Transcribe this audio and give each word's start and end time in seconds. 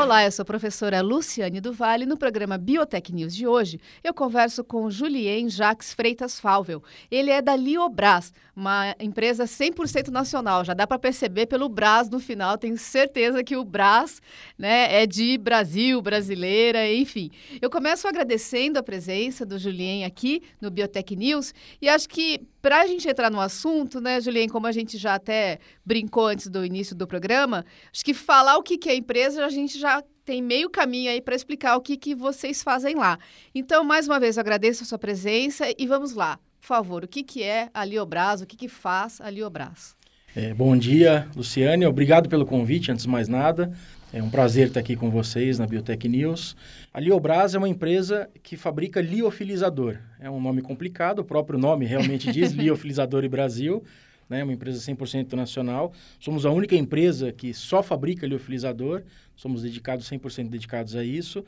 Olá, 0.00 0.24
eu 0.24 0.32
sou 0.32 0.44
a 0.44 0.46
professora 0.46 1.02
Luciane 1.02 1.60
do 1.60 1.74
Vale. 1.74 2.06
No 2.06 2.16
programa 2.16 2.56
Biotech 2.56 3.12
News 3.12 3.36
de 3.36 3.46
hoje, 3.46 3.78
eu 4.02 4.14
converso 4.14 4.64
com 4.64 4.90
Julien 4.90 5.50
Jacques 5.50 5.92
Freitas 5.92 6.40
Falvel. 6.40 6.82
Ele 7.10 7.30
é 7.30 7.42
da 7.42 7.54
Liobras, 7.54 8.32
uma 8.56 8.96
empresa 8.98 9.44
100% 9.44 10.08
nacional. 10.08 10.64
Já 10.64 10.72
dá 10.72 10.86
para 10.86 10.98
perceber 10.98 11.44
pelo 11.44 11.68
Brás 11.68 12.08
no 12.08 12.18
final. 12.18 12.56
Tenho 12.56 12.78
certeza 12.78 13.44
que 13.44 13.54
o 13.56 13.62
Brás 13.62 14.22
né, 14.56 15.02
é 15.02 15.06
de 15.06 15.36
Brasil, 15.36 16.00
brasileira, 16.00 16.90
enfim. 16.90 17.30
Eu 17.60 17.68
começo 17.68 18.08
agradecendo 18.08 18.78
a 18.78 18.82
presença 18.82 19.44
do 19.44 19.58
Julien 19.58 20.06
aqui 20.06 20.42
no 20.62 20.70
Biotech 20.70 21.14
News 21.14 21.52
e 21.80 21.90
acho 21.90 22.08
que 22.08 22.40
para 22.60 22.82
a 22.82 22.86
gente 22.86 23.08
entrar 23.08 23.30
no 23.30 23.40
assunto, 23.40 24.00
né, 24.00 24.20
Julien, 24.20 24.48
como 24.48 24.66
a 24.66 24.72
gente 24.72 24.98
já 24.98 25.14
até 25.14 25.58
brincou 25.84 26.26
antes 26.26 26.48
do 26.48 26.64
início 26.64 26.94
do 26.94 27.06
programa, 27.06 27.64
acho 27.92 28.04
que 28.04 28.14
falar 28.14 28.56
o 28.56 28.62
que, 28.62 28.76
que 28.76 28.88
é 28.88 28.94
empresa, 28.94 29.44
a 29.44 29.48
gente 29.48 29.78
já 29.78 30.02
tem 30.24 30.42
meio 30.42 30.70
caminho 30.70 31.10
aí 31.10 31.20
para 31.20 31.34
explicar 31.34 31.76
o 31.76 31.80
que, 31.80 31.96
que 31.96 32.14
vocês 32.14 32.62
fazem 32.62 32.94
lá. 32.94 33.18
Então, 33.54 33.82
mais 33.82 34.06
uma 34.06 34.20
vez, 34.20 34.36
eu 34.36 34.40
agradeço 34.40 34.82
a 34.82 34.86
sua 34.86 34.98
presença 34.98 35.66
e 35.76 35.86
vamos 35.86 36.14
lá. 36.14 36.38
Por 36.60 36.66
favor, 36.66 37.04
o 37.04 37.08
que, 37.08 37.22
que 37.22 37.42
é 37.42 37.70
a 37.72 37.84
Liobras, 37.84 38.42
o 38.42 38.46
que, 38.46 38.56
que 38.56 38.68
faz 38.68 39.20
a 39.20 39.30
Liobras? 39.30 39.96
É, 40.34 40.54
bom 40.54 40.76
dia, 40.76 41.26
Luciane. 41.34 41.84
Obrigado 41.84 42.28
pelo 42.28 42.46
convite, 42.46 42.92
antes 42.92 43.02
de 43.02 43.10
mais 43.10 43.26
nada. 43.26 43.76
É 44.12 44.22
um 44.22 44.30
prazer 44.30 44.68
estar 44.68 44.78
aqui 44.78 44.94
com 44.94 45.10
vocês 45.10 45.58
na 45.58 45.66
Biotech 45.66 46.08
News. 46.08 46.56
A 46.94 47.00
Liobras 47.00 47.56
é 47.56 47.58
uma 47.58 47.68
empresa 47.68 48.30
que 48.40 48.56
fabrica 48.56 49.00
liofilizador. 49.00 49.98
É 50.20 50.30
um 50.30 50.40
nome 50.40 50.62
complicado, 50.62 51.18
o 51.18 51.24
próprio 51.24 51.58
nome 51.58 51.84
realmente 51.84 52.30
diz 52.30 52.52
Liofilizador 52.54 53.24
e 53.24 53.28
Brasil. 53.28 53.82
É 54.30 54.34
né? 54.34 54.44
uma 54.44 54.52
empresa 54.52 54.78
100% 54.78 55.32
nacional. 55.32 55.92
Somos 56.20 56.46
a 56.46 56.50
única 56.52 56.76
empresa 56.76 57.32
que 57.32 57.52
só 57.52 57.82
fabrica 57.82 58.24
liofilizador. 58.24 59.02
Somos 59.34 59.62
dedicados 59.62 60.08
100% 60.08 60.48
dedicados 60.48 60.94
a 60.94 61.02
isso. 61.02 61.44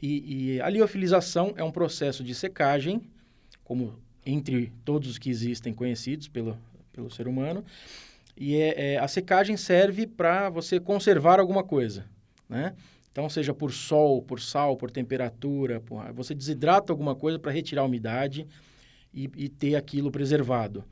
E, 0.00 0.54
e 0.54 0.60
a 0.60 0.68
liofilização 0.68 1.52
é 1.56 1.64
um 1.64 1.72
processo 1.72 2.22
de 2.22 2.36
secagem, 2.36 3.02
como 3.64 3.98
entre 4.24 4.72
todos 4.84 5.10
os 5.10 5.18
que 5.18 5.30
existem 5.30 5.74
conhecidos 5.74 6.28
pelo, 6.28 6.56
pelo 6.92 7.10
ser 7.10 7.26
humano, 7.26 7.64
e 8.40 8.56
é, 8.56 8.94
é 8.94 8.98
a 8.98 9.06
secagem 9.06 9.54
serve 9.54 10.06
para 10.06 10.48
você 10.48 10.80
conservar 10.80 11.38
alguma 11.38 11.62
coisa, 11.62 12.06
né? 12.48 12.74
Então, 13.12 13.28
seja 13.28 13.52
por 13.52 13.70
sol, 13.70 14.22
por 14.22 14.40
sal, 14.40 14.78
por 14.78 14.90
temperatura, 14.90 15.80
por... 15.80 16.10
você 16.12 16.34
desidrata 16.34 16.90
alguma 16.90 17.14
coisa 17.14 17.38
para 17.38 17.52
retirar 17.52 17.82
a 17.82 17.84
umidade 17.84 18.46
e, 19.12 19.28
e, 19.36 19.48
ter 19.48 19.74
aquilo 19.74 20.10
preservado. 20.10 20.84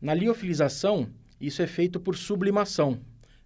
Na 0.00 0.12
liofilização, 0.12 1.08
isso 1.40 1.62
é 1.62 1.66
feito 1.66 1.98
por 1.98 2.16
sublimação. 2.16 2.98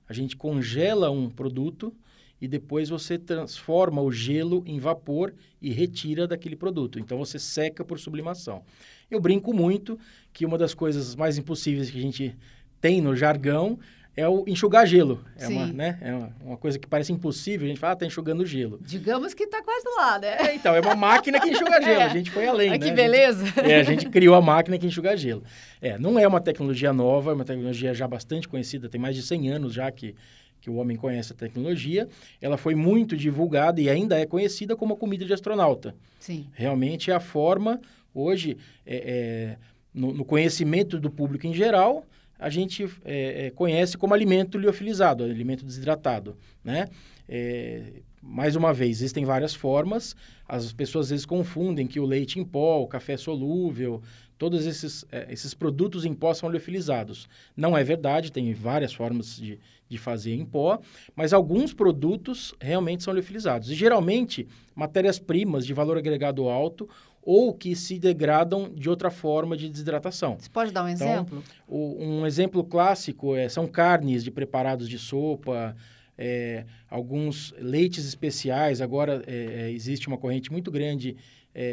A 0.09 0.13
gente 0.13 0.37
congela 0.37 1.11
um 1.11 1.31
produto 1.31 1.95
e 2.41 2.49
depois 2.49 2.89
você 2.89 3.19
transforma 3.19 4.03
o 4.03 4.11
gelo 4.11 4.65
em 4.67 4.81
vapor 4.81 5.33
e 5.61 5.71
retira 5.71 6.27
daquele 6.27 6.57
produto. 6.57 6.99
Então, 6.99 7.19
você 7.19 7.39
seca 7.39 7.85
por 7.85 8.01
sublimação. 8.01 8.65
Eu 9.11 9.21
brinco 9.21 9.53
muito 9.53 9.99
que 10.33 10.45
uma 10.45 10.59
das 10.59 10.75
coisas 10.75 11.15
mais 11.15 11.39
impossíveis 11.39 11.91
que 11.91 11.99
a 11.99 12.03
gente 12.03 12.37
tem 12.85 13.01
no 13.01 13.17
jargão 13.17 13.79
é 14.15 14.29
o 14.29 14.45
enxugar 14.47 14.87
gelo. 14.87 15.25
É, 15.39 15.49
uma, 15.49 15.67
né, 15.69 15.99
é 16.03 16.13
uma, 16.13 16.37
uma, 16.45 16.57
coisa 16.59 16.79
que 16.79 16.87
parece 16.87 17.13
impossível, 17.13 17.65
a 17.65 17.69
gente 17.69 17.81
fala, 17.81 17.95
ah, 17.95 17.97
tá 17.97 18.05
enxugando 18.05 18.45
gelo. 18.45 18.79
Digamos 18.83 19.33
que 19.33 19.47
tá 19.47 19.63
quase 19.63 19.87
lá, 19.97 20.19
né? 20.19 20.37
É, 20.39 20.55
então, 20.55 20.75
é 20.75 20.81
uma 20.81 20.95
máquina 20.95 21.41
que 21.41 21.49
enxuga 21.49 21.81
gelo, 21.81 22.03
é. 22.03 22.05
a 22.05 22.09
gente 22.09 22.31
foi 22.31 22.47
além, 22.47 22.69
ah, 22.69 22.73
né? 22.73 22.79
Que 22.79 22.93
beleza! 22.93 23.43
A 23.43 23.47
gente, 23.47 23.61
é, 23.73 23.81
a 23.81 23.83
gente 23.83 24.11
criou 24.11 24.35
a 24.35 24.43
máquina 24.43 24.77
que 24.77 24.87
enxuga 24.87 25.17
gelo. 25.17 25.43
É, 25.81 25.99
não 25.99 26.19
é 26.19 26.29
uma 26.29 26.43
tecnologia 26.43 26.93
nova, 26.93 27.31
é 27.31 27.35
uma 27.35 27.45
tecnologia 27.45 27.95
já 27.95 28.07
bastante 28.07 28.47
conhecida, 28.47 28.87
tem 28.87 29.01
mais 29.01 29.17
de 29.17 29.23
100 29.23 29.49
anos 29.49 29.73
já 29.73 29.91
que, 29.91 30.15
que 30.61 30.69
o 30.69 30.75
homem 30.75 30.99
conhece 30.99 31.33
a 31.33 31.35
tecnologia. 31.35 32.07
Ela 32.39 32.59
foi 32.59 32.75
muito 32.75 33.17
divulgada 33.17 33.81
e 33.81 33.89
ainda 33.89 34.21
é 34.21 34.27
conhecida 34.27 34.77
como 34.77 34.93
a 34.93 34.97
comida 34.99 35.25
de 35.25 35.33
astronauta. 35.33 35.95
Sim. 36.21 36.47
Realmente 36.53 37.11
é 37.11 37.15
a 37.15 37.21
forma, 37.21 37.81
hoje, 38.15 38.59
é, 38.87 39.57
é 39.57 39.75
no, 39.95 40.13
no 40.13 40.25
conhecimento 40.25 41.01
do 41.01 41.11
público 41.11 41.47
em 41.47 41.55
geral 41.55 42.05
a 42.39 42.51
gente 42.51 42.85
é, 43.05 43.47
é, 43.47 43.51
conhece 43.51 43.97
como 43.97 44.15
alimento 44.15 44.59
liofilizado, 44.59 45.25
alimento 45.25 45.65
desidratado, 45.65 46.37
né? 46.63 46.89
É, 47.29 48.03
mais 48.21 48.57
uma 48.57 48.73
vez, 48.73 48.99
existem 48.99 49.25
várias 49.25 49.55
formas. 49.55 50.17
As 50.49 50.73
pessoas 50.73 51.07
às 51.07 51.11
vezes 51.11 51.27
confundem 51.27 51.87
que 51.87 52.01
o 52.01 52.07
leite 52.07 52.39
em 52.39 52.45
pó, 52.45 52.81
o 52.81 52.87
café 52.87 53.17
solúvel, 53.17 54.03
todos 54.39 54.67
esses, 54.67 55.05
é, 55.13 55.27
esses 55.31 55.55
produtos 55.55 56.05
em 56.05 56.15
pó 56.15 56.33
são 56.33 56.49
liofilizados. 56.49 57.29
Não 57.57 57.77
é 57.77 57.85
verdade, 57.85 58.33
tem 58.33 58.53
várias 58.53 58.93
formas 58.93 59.37
de, 59.37 59.59
de 59.89 59.99
fazer 59.99 60.35
em 60.35 60.45
pó, 60.45 60.81
mas 61.15 61.33
alguns 61.33 61.73
produtos 61.73 62.55
realmente 62.61 63.03
são 63.03 63.15
liofilizados. 63.15 63.71
E 63.71 63.75
geralmente, 63.75 64.49
matérias-primas 64.75 65.67
de 65.67 65.75
valor 65.75 65.99
agregado 65.99 66.49
alto 66.49 66.89
ou 67.25 67.55
que 67.55 67.75
se 67.75 67.99
degradam 67.99 68.71
de 68.75 68.91
outra 68.91 69.11
forma 69.11 69.57
de 69.57 69.69
desidratação. 69.69 70.37
Você 70.39 70.51
pode 70.51 70.71
dar 70.71 70.85
um 70.85 70.89
então, 70.89 71.09
exemplo? 71.09 71.45
O, 71.67 71.97
um 71.99 72.27
exemplo 72.27 72.63
clássico 72.63 73.35
é, 73.35 73.49
são 73.49 73.67
carnes 73.67 74.23
de 74.23 74.31
preparados 74.31 74.89
de 74.89 74.99
sopa, 74.99 75.75
é, 76.19 76.67
alguns 76.89 77.55
leites 77.59 78.07
especiais. 78.07 78.83
Agora 78.83 79.23
é, 79.27 79.71
existe 79.71 80.07
uma 80.07 80.19
corrente 80.19 80.53
muito 80.53 80.71
grande 80.71 81.17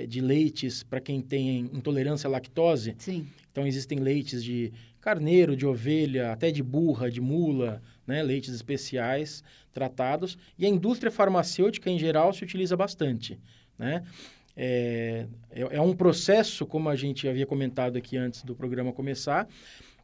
de 0.07 0.21
leites 0.21 0.83
para 0.83 1.01
quem 1.01 1.19
tem 1.19 1.61
intolerância 1.73 2.27
à 2.27 2.29
lactose. 2.29 2.93
Sim. 2.99 3.25
Então 3.51 3.65
existem 3.65 3.97
leites 3.97 4.43
de 4.43 4.71
carneiro, 5.01 5.55
de 5.55 5.65
ovelha, 5.65 6.31
até 6.31 6.51
de 6.51 6.61
burra, 6.61 7.09
de 7.09 7.19
mula, 7.19 7.81
né, 8.05 8.21
leites 8.21 8.53
especiais 8.53 9.43
tratados. 9.73 10.37
E 10.55 10.67
a 10.67 10.69
indústria 10.69 11.11
farmacêutica 11.11 11.89
em 11.89 11.97
geral 11.97 12.31
se 12.31 12.43
utiliza 12.43 12.77
bastante, 12.77 13.39
né? 13.75 14.03
É, 14.55 15.25
é, 15.49 15.61
é, 15.61 15.81
um 15.81 15.95
processo, 15.95 16.65
como 16.65 16.89
a 16.89 16.95
gente 16.95 17.27
havia 17.27 17.45
comentado 17.45 17.97
aqui 17.97 18.17
antes 18.17 18.43
do 18.43 18.55
programa 18.55 18.91
começar, 18.91 19.47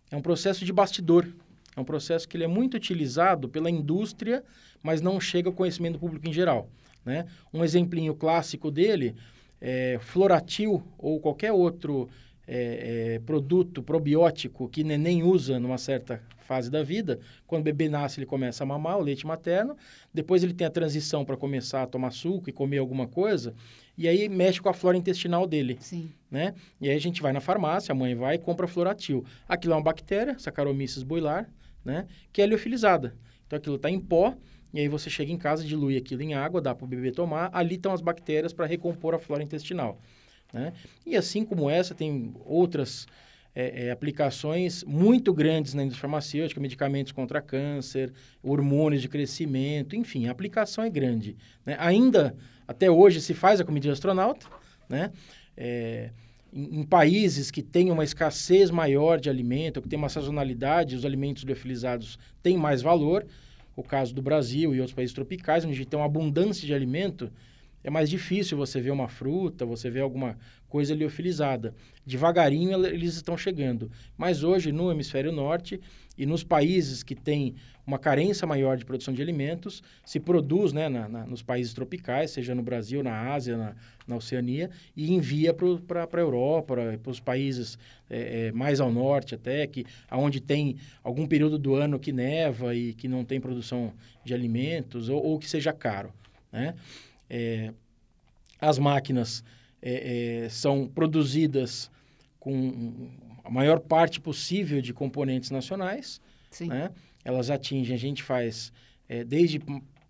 é 0.09 0.16
um 0.16 0.22
processo 0.22 0.63
de 0.63 0.72
bastidor. 0.72 1.28
É 1.75 1.80
um 1.80 1.84
processo 1.84 2.28
que 2.28 2.35
ele 2.35 2.44
é 2.44 2.47
muito 2.47 2.75
utilizado 2.75 3.47
pela 3.47 3.69
indústria, 3.69 4.44
mas 4.81 5.02
não 5.02 5.19
chega 5.19 5.50
ao 5.50 5.53
conhecimento 5.53 6.00
público 6.00 6.28
em 6.28 6.34
geral. 6.34 6.69
Né? 7.06 7.25
Um 7.53 7.63
exemplinho 7.63 8.16
clássico 8.16 8.72
dele 8.72 9.16
é 9.62 9.97
Floratil 10.02 10.84
ou 10.97 11.19
qualquer 11.19 11.52
outro 11.52 12.09
é, 12.47 13.16
é, 13.16 13.19
produto 13.19 13.84
probiótico 13.84 14.69
que 14.69 14.84
neném 14.84 15.22
usa 15.22 15.59
numa 15.59 15.78
certa 15.78 16.22
fase 16.47 16.72
da 16.72 16.81
vida. 16.81 17.19
Quando 17.46 17.62
o 17.62 17.63
bebê 17.66 17.90
nasce, 17.90 18.19
ele 18.19 18.25
começa 18.25 18.63
a 18.63 18.66
mamar 18.66 18.97
o 18.97 19.02
leite 19.02 19.28
materno. 19.28 19.75
Depois 20.13 20.44
ele 20.44 20.53
tem 20.53 20.66
a 20.66 20.69
transição 20.69 21.25
para 21.25 21.35
começar 21.35 21.84
a 21.84 21.88
tomar 21.88 22.12
suco 22.12 22.50
e 22.50 22.53
comer 22.53 22.78
alguma 22.78 23.06
coisa. 23.06 23.53
E 23.97 24.08
aí 24.08 24.30
mexe 24.30 24.62
com 24.62 24.69
a 24.69 24.74
flora 24.74 24.97
intestinal 24.97 25.46
dele. 25.46 25.78
Sim. 25.81 26.09
Né? 26.31 26.56
E 26.80 26.90
aí 26.90 26.96
a 26.96 27.02
gente 27.02 27.22
vai 27.22 27.34
na 27.34 27.41
farmácia, 27.41 27.91
a 27.91 27.96
mãe 27.96 28.16
vai 28.16 28.35
e 28.35 28.40
compra 28.40 28.66
floratil. 28.66 29.25
Aquilo 29.47 29.74
é 29.74 29.75
uma 29.75 29.84
bactéria, 29.84 30.40
Saccharomyces 30.40 31.03
bouillar, 31.03 31.50
né? 31.84 32.08
que 32.31 32.41
é 32.41 32.46
liofilizada. 32.46 33.14
Então 33.46 33.58
aquilo 33.58 33.75
está 33.75 33.90
em 33.90 34.00
pó. 34.00 34.34
E 34.74 34.79
aí 34.79 34.88
você 34.88 35.09
chega 35.09 35.31
em 35.31 35.38
casa, 35.38 35.64
dilui 35.64 35.97
aquilo 35.97 36.22
em 36.22 36.34
água, 36.34 36.62
dá 36.62 36.75
para 36.75 36.85
o 36.85 36.88
bebê 36.88 37.12
tomar. 37.12 37.50
Ali 37.53 37.75
estão 37.75 37.91
as 37.91 38.02
bactérias 38.02 38.53
para 38.53 38.66
recompor 38.66 39.14
a 39.14 39.19
flora 39.19 39.44
intestinal. 39.44 40.00
Né? 40.52 40.74
E 41.06 41.16
assim 41.16 41.46
como 41.46 41.69
essa, 41.69 41.94
tem 41.94 42.34
outras 42.46 43.08
é, 43.56 43.88
é, 43.88 43.91
aplicações 43.91 44.84
muito 44.84 45.34
grandes 45.34 45.74
na 45.74 45.81
indústria 45.81 46.02
farmacêutica, 46.02 46.62
medicamentos 46.62 47.12
contra 47.12 47.41
câncer, 47.41 48.13
hormônios 48.44 49.02
de 49.02 49.09
crescimento, 49.09 49.96
enfim, 49.96 50.28
a 50.28 50.31
aplicação 50.31 50.84
é 50.84 50.90
grande. 50.90 51.35
Né? 51.66 51.75
Ainda, 51.80 52.35
até 52.67 52.90
hoje, 52.90 53.20
se 53.20 53.34
faz 53.34 53.59
a 53.59 53.66
comida 53.66 53.85
de 53.88 53.91
astronauta, 53.91 54.47
né? 54.88 55.11
É, 55.55 56.11
em, 56.53 56.84
países 56.84 57.52
que 57.52 57.61
têm 57.61 57.91
uma 57.91 58.03
escassez 58.03 58.72
maior 58.72 59.20
de 59.20 59.29
alimento, 59.29 59.82
que 59.82 59.90
tem 59.90 59.97
uma 59.97 60.09
sazonalidade, 60.09 60.96
os 60.96 61.05
alimentos 61.05 61.43
liofilizados 61.43 62.17
têm 62.41 62.58
mais 62.58 62.82
valor. 62.82 63.26
O 63.76 63.84
caso 63.84 64.14
do 64.14 64.22
Brasil 64.22 64.73
e 64.73 64.79
outros 64.79 64.96
países 64.96 65.14
tropicais, 65.14 65.66
onde 65.66 65.85
tem 65.85 66.00
uma 66.00 66.05
abundância 66.05 66.66
de 66.66 66.73
alimento, 66.73 67.32
é 67.84 67.90
mais 67.90 68.09
difícil 68.09 68.58
você 68.58 68.82
ver 68.82 68.91
uma 68.91 69.08
fruta, 69.08 69.66
você 69.66 69.90
ver 69.90 70.02
alguma 70.02 70.38
coisa 70.68 70.94
liofilizada. 70.94 71.74
Devagarinho 72.06 72.85
eles 72.85 73.16
estão 73.16 73.38
chegando. 73.38 73.91
Mas 74.18 74.44
hoje, 74.44 74.72
no 74.72 74.91
hemisfério 74.91 75.32
norte 75.32 75.79
e 76.18 76.26
nos 76.26 76.44
países 76.44 77.03
que 77.03 77.16
têm 77.16 77.56
uma 77.85 77.97
carência 77.97 78.46
maior 78.46 78.76
de 78.76 78.84
produção 78.84 79.14
de 79.14 79.22
alimentos, 79.22 79.82
se 80.06 80.20
produz 80.20 80.74
né, 80.74 80.90
na, 80.90 81.08
na, 81.08 81.26
nos 81.26 81.41
países 81.41 81.74
tropicais, 81.74 82.32
seja 82.32 82.53
no 82.53 82.62
Brasil, 82.62 83.02
na 83.02 83.34
Ásia, 83.34 83.56
na, 83.56 83.76
na 84.06 84.18
Oceania, 84.18 84.70
e 84.94 85.14
envia 85.14 85.53
para 85.53 86.03
a 86.12 86.20
Europa, 86.20 86.76
para 87.00 87.09
os 87.09 87.22
países 87.22 87.79
é, 88.09 88.47
é, 88.47 88.52
mais 88.52 88.82
ao 88.82 88.91
norte 88.91 89.35
até, 89.35 89.66
que 89.66 89.85
onde 90.12 90.41
tem 90.41 90.76
algum 91.02 91.26
período 91.26 91.58
do 91.58 91.76
ano 91.76 91.97
que 91.97 92.12
neva 92.12 92.76
e 92.76 92.94
que 92.94 93.08
não 93.08 93.24
tem 93.24 93.40
produção 93.40 93.94
de 94.26 94.34
alimentos, 94.34 95.08
ou, 95.08 95.24
ou 95.24 95.40
que 95.40 95.50
seja 95.50 95.72
caro. 95.72 96.12
Né? 96.52 96.76
É, 97.29 97.74
as 98.59 98.79
máquinas 98.79 99.44
é, 99.82 100.46
é, 100.46 100.50
são 100.50 100.88
produzidas 100.88 101.91
com 102.40 103.09
a 103.44 103.50
maior 103.50 103.79
parte 103.79 104.20
possível 104.20 104.82
de 104.82 104.94
componentes 104.94 105.52
nacionais. 105.52 106.20
Né? 106.62 106.91
Elas 107.24 107.50
atingem, 107.50 107.96
a 107.96 108.00
gente 108.00 108.24
faz 108.24 108.72
é, 109.08 109.24
desde 109.24 109.62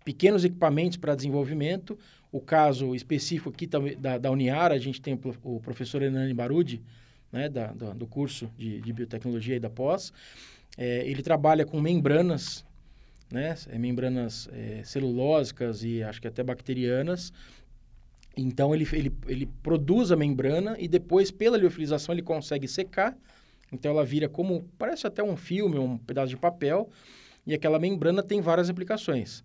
pequenos 0.04 0.44
equipamentos 0.44 0.96
para 0.96 1.14
desenvolvimento. 1.14 1.98
O 2.30 2.40
caso 2.40 2.94
específico 2.94 3.50
aqui 3.50 3.66
da, 3.66 4.18
da 4.18 4.30
Uniara, 4.30 4.74
a 4.74 4.78
gente 4.78 5.00
tem 5.00 5.18
o 5.42 5.60
professor 5.60 6.02
Hernani 6.02 6.34
Barudi, 6.34 6.82
né, 7.32 7.48
da, 7.48 7.68
do, 7.68 7.94
do 7.94 8.06
curso 8.06 8.50
de, 8.56 8.80
de, 8.80 8.92
biotecnologia 8.92 9.56
e 9.56 9.60
da 9.60 9.70
pós. 9.70 10.12
É, 10.76 11.06
ele 11.06 11.22
trabalha 11.22 11.64
com 11.64 11.80
membranas, 11.80 12.64
né, 13.30 13.54
membranas 13.78 14.48
é, 14.52 14.82
celulósicas 14.84 15.82
e 15.84 16.02
acho 16.02 16.20
que 16.20 16.28
até 16.28 16.42
bacterianas. 16.42 17.32
Então, 18.36 18.74
ele, 18.74 18.86
ele, 18.92 19.12
ele 19.26 19.46
produz 19.62 20.12
a 20.12 20.16
membrana 20.16 20.76
e 20.78 20.86
depois, 20.86 21.30
pela 21.30 21.56
liofilização, 21.56 22.14
ele 22.14 22.22
consegue 22.22 22.68
secar. 22.68 23.16
Então, 23.72 23.90
ela 23.90 24.04
vira 24.04 24.28
como, 24.28 24.68
parece 24.78 25.06
até 25.06 25.22
um 25.22 25.36
filme, 25.36 25.78
um 25.78 25.98
pedaço 25.98 26.28
de 26.28 26.36
papel. 26.36 26.88
E 27.46 27.54
aquela 27.54 27.78
membrana 27.78 28.22
tem 28.22 28.40
várias 28.40 28.70
aplicações 28.70 29.44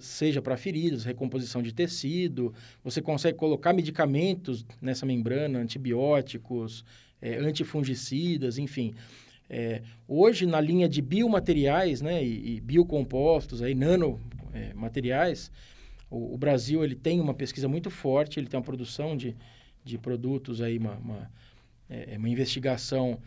seja 0.00 0.42
para 0.42 0.56
feridas, 0.56 1.04
recomposição 1.04 1.62
de 1.62 1.72
tecido. 1.72 2.52
Você 2.82 3.00
consegue 3.00 3.38
colocar 3.38 3.72
medicamentos 3.72 4.66
nessa 4.80 5.06
membrana, 5.06 5.60
antibióticos, 5.60 6.84
é, 7.22 7.36
antifungicidas, 7.36 8.58
enfim. 8.58 8.94
É, 9.50 9.82
hoje, 10.06 10.44
na 10.44 10.60
linha 10.60 10.88
de 10.88 11.00
biomateriais 11.00 12.02
né, 12.02 12.22
e, 12.22 12.56
e 12.56 12.60
biocompostos, 12.60 13.62
aí, 13.62 13.74
nanomateriais, 13.74 15.50
é, 15.50 16.04
o, 16.10 16.34
o, 16.34 16.38
Brasil 16.38 16.84
ele 16.84 16.94
tem 16.94 17.20
uma 17.20 17.34
pesquisa 17.34 17.66
muito 17.66 17.90
forte, 17.90 18.38
ele 18.38 18.46
tem 18.46 18.58
uma 18.58 18.64
produção 18.64 19.16
de, 19.16 19.34
de 19.84 19.96
produtos, 19.96 20.60
aí, 20.60 20.78
uma, 20.78 20.96
uma, 20.96 21.30
é, 21.88 22.14
é 22.14 22.18
uma 22.18 22.28
investigação 22.28 23.18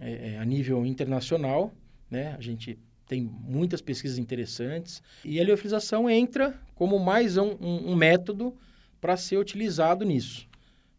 é, 0.00 0.38
a 0.38 0.44
nível 0.44 0.84
internacional. 0.86 1.72
Né? 2.10 2.34
A 2.38 2.40
gente 2.40 2.78
tem 3.06 3.22
muitas 3.22 3.80
pesquisas 3.80 4.18
interessantes. 4.18 5.02
E 5.24 5.40
a 5.40 5.44
liofilização 5.44 6.08
entra 6.10 6.58
como 6.74 6.98
mais 6.98 7.36
um, 7.36 7.56
um, 7.60 7.92
um 7.92 7.96
método 7.96 8.54
para 9.00 9.16
ser 9.16 9.38
utilizado 9.38 10.04
nisso. 10.04 10.48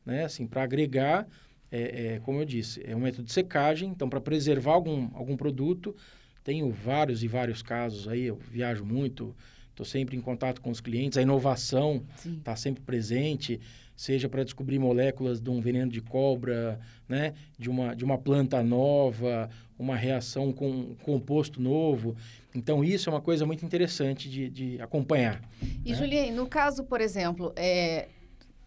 Né? 0.06 0.24
Assim, 0.24 0.47
para 0.47 0.63
agregar, 0.63 1.27
é, 1.72 2.16
é, 2.16 2.19
como 2.19 2.40
eu 2.40 2.46
disse, 2.46 2.81
é 2.86 2.96
um 2.96 3.00
método 3.00 3.24
de 3.24 3.34
secagem. 3.34 3.90
Então, 3.90 4.10
para 4.10 4.22
preservar 4.22 4.74
algum, 4.74 5.10
algum 5.14 5.36
produto, 5.36 5.96
tenho 6.44 6.69
vários 6.72 7.24
e 7.24 7.28
vários 7.28 7.62
casos 7.62 8.08
aí, 8.08 8.24
eu 8.24 8.36
viajo 8.36 8.86
muito, 8.86 9.36
estou 9.69 9.86
sempre 9.86 10.16
em 10.16 10.22
contato 10.22 10.62
com 10.62 10.69
os 10.69 10.80
clientes, 10.80 11.18
a 11.18 11.22
inovação 11.22 12.04
está 12.25 12.56
sempre 12.56 12.81
presente 12.84 13.60
seja 13.98 14.30
para 14.30 14.44
descobrir 14.44 14.78
moléculas 14.78 15.42
de 15.42 15.50
um 15.50 15.60
veneno 15.60 15.92
de 15.92 16.00
cobra, 16.02 16.80
né, 17.10 17.34
de 17.58 17.68
uma, 17.68 17.96
de 17.96 18.06
uma 18.06 18.18
planta 18.18 18.62
nova, 18.62 19.50
uma 19.78 19.96
reação 19.96 20.54
com 20.54 20.70
um 20.70 20.96
composto 20.96 21.60
novo. 21.60 22.16
Então, 22.54 22.84
isso 22.84 23.10
é 23.10 23.13
uma 23.13 23.22
coisa 23.22 23.46
muito 23.46 23.66
interessante 23.66 24.30
de, 24.30 24.50
de 24.50 24.81
acompanhar. 24.81 25.42
E, 25.84 25.92
né? 25.92 25.98
Julien, 25.98 26.31
no 26.31 26.46
caso, 26.46 26.84
por 26.84 27.02
exemplo, 27.02 27.52
é... 27.56 28.08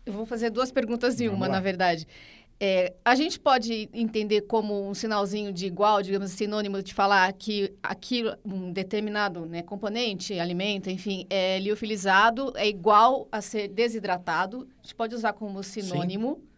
eu 0.04 0.12
vou 0.12 0.26
fazer 0.26 0.50
duas 0.50 0.72
perguntas 0.72 1.20
em 1.20 1.28
uma, 1.28 1.48
na 1.48 1.60
verdade. 1.60 2.06
É, 2.62 2.92
a 3.02 3.14
gente 3.14 3.40
pode 3.40 3.88
entender 3.90 4.42
como 4.42 4.86
um 4.86 4.92
sinalzinho 4.92 5.50
de 5.50 5.64
igual, 5.64 6.02
digamos, 6.02 6.30
sinônimo 6.32 6.82
de 6.82 6.92
falar 6.92 7.32
que 7.32 7.72
aquilo, 7.82 8.36
um 8.44 8.70
determinado 8.70 9.46
né, 9.46 9.62
componente, 9.62 10.38
alimento, 10.38 10.90
enfim, 10.90 11.24
é 11.30 11.58
liofilizado, 11.58 12.52
é 12.54 12.68
igual 12.68 13.26
a 13.32 13.40
ser 13.40 13.68
desidratado. 13.68 14.68
A 14.78 14.82
gente 14.82 14.94
pode 14.94 15.14
usar 15.14 15.32
como 15.32 15.62
sinônimo. 15.62 16.34
Sim. 16.36 16.50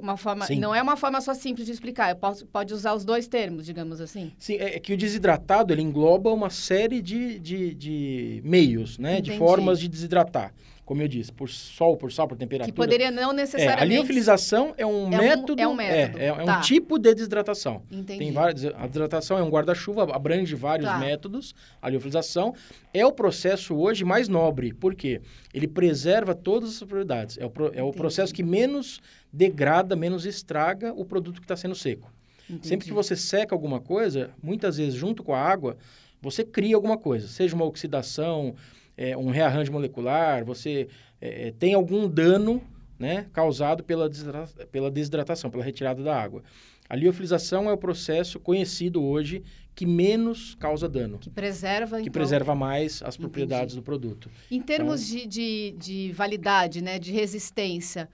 Uma 0.00 0.16
forma, 0.16 0.46
Sim. 0.46 0.58
Não 0.58 0.74
é 0.74 0.80
uma 0.82 0.96
forma 0.96 1.20
só 1.20 1.34
simples 1.34 1.66
de 1.66 1.72
explicar. 1.72 2.10
Eu 2.10 2.16
posso, 2.16 2.46
pode 2.46 2.72
usar 2.72 2.94
os 2.94 3.04
dois 3.04 3.28
termos, 3.28 3.66
digamos 3.66 4.00
assim. 4.00 4.32
Sim, 4.38 4.54
é, 4.54 4.76
é 4.76 4.80
que 4.80 4.94
o 4.94 4.96
desidratado 4.96 5.72
ele 5.72 5.82
engloba 5.82 6.32
uma 6.32 6.48
série 6.48 7.02
de, 7.02 7.38
de, 7.38 7.74
de 7.74 8.40
meios, 8.42 8.98
né? 8.98 9.20
De 9.20 9.36
formas 9.36 9.78
de 9.78 9.88
desidratar 9.88 10.52
como 10.92 11.00
eu 11.00 11.08
disse, 11.08 11.32
por 11.32 11.48
sol, 11.48 11.96
por 11.96 12.12
sal, 12.12 12.28
por 12.28 12.36
temperatura. 12.36 12.70
Que 12.70 12.76
poderia 12.76 13.10
não 13.10 13.32
necessariamente... 13.32 13.80
É, 13.80 13.82
a 13.82 13.86
liofilização 13.86 14.74
é 14.76 14.84
um 14.84 15.10
é 15.10 15.16
método... 15.16 15.54
Um, 15.54 15.64
é 15.64 15.66
um 15.66 15.74
método. 15.74 16.18
É, 16.18 16.24
é, 16.24 16.28
é 16.28 16.44
tá. 16.44 16.58
um 16.58 16.60
tipo 16.60 16.98
de 16.98 17.14
desidratação. 17.14 17.82
Entendi. 17.90 18.18
Tem 18.18 18.30
várias, 18.30 18.66
a 18.66 18.86
desidratação 18.86 19.38
é 19.38 19.42
um 19.42 19.48
guarda-chuva, 19.48 20.14
abrange 20.14 20.54
vários 20.54 20.86
tá. 20.86 20.98
métodos. 20.98 21.54
A 21.80 21.88
liofilização 21.88 22.54
é 22.92 23.06
o 23.06 23.10
processo 23.10 23.74
hoje 23.74 24.04
mais 24.04 24.28
nobre. 24.28 24.74
Por 24.74 24.94
quê? 24.94 25.22
Ele 25.54 25.66
preserva 25.66 26.34
todas 26.34 26.72
as 26.72 26.78
propriedades. 26.80 27.38
É 27.38 27.46
o, 27.46 27.50
pro, 27.50 27.72
é 27.74 27.82
o 27.82 27.90
processo 27.90 28.34
que 28.34 28.42
menos 28.42 29.00
degrada, 29.32 29.96
menos 29.96 30.26
estraga 30.26 30.92
o 30.92 31.06
produto 31.06 31.40
que 31.40 31.46
está 31.46 31.56
sendo 31.56 31.74
seco. 31.74 32.12
Entendi. 32.50 32.68
Sempre 32.68 32.86
que 32.86 32.92
você 32.92 33.16
seca 33.16 33.54
alguma 33.54 33.80
coisa, 33.80 34.28
muitas 34.42 34.76
vezes 34.76 34.92
junto 34.92 35.22
com 35.22 35.34
a 35.34 35.40
água, 35.40 35.78
você 36.20 36.44
cria 36.44 36.76
alguma 36.76 36.98
coisa. 36.98 37.28
Seja 37.28 37.56
uma 37.56 37.64
oxidação 37.64 38.54
é, 38.96 39.16
um 39.16 39.30
rearranjo 39.30 39.72
molecular, 39.72 40.44
você 40.44 40.88
é, 41.20 41.48
é, 41.48 41.52
tem 41.52 41.74
algum 41.74 42.08
dano 42.08 42.62
né, 42.98 43.26
causado 43.32 43.82
pela, 43.82 44.08
desidratação, 44.08 44.66
pela 44.66 44.90
desidratação, 44.90 45.50
pela 45.50 45.64
retirada 45.64 46.02
da 46.02 46.16
água. 46.20 46.42
A 46.88 46.94
liofilização 46.94 47.68
é 47.68 47.72
o 47.72 47.78
processo 47.78 48.38
conhecido 48.38 49.02
hoje 49.02 49.42
que 49.74 49.86
menos 49.86 50.54
causa 50.56 50.88
dano. 50.88 51.18
Que 51.18 51.30
preserva, 51.30 51.96
Que 51.96 52.02
então... 52.02 52.12
preserva 52.12 52.54
mais 52.54 53.02
as 53.02 53.16
propriedades 53.16 53.74
Entendi. 53.74 53.80
do 53.80 53.82
produto. 53.82 54.30
Em 54.50 54.60
termos 54.60 55.10
então... 55.12 55.28
de, 55.28 55.72
de, 55.72 55.76
de, 55.78 56.12
validade, 56.12 56.82
né, 56.82 56.98
de 56.98 57.12
resistência, 57.12 58.08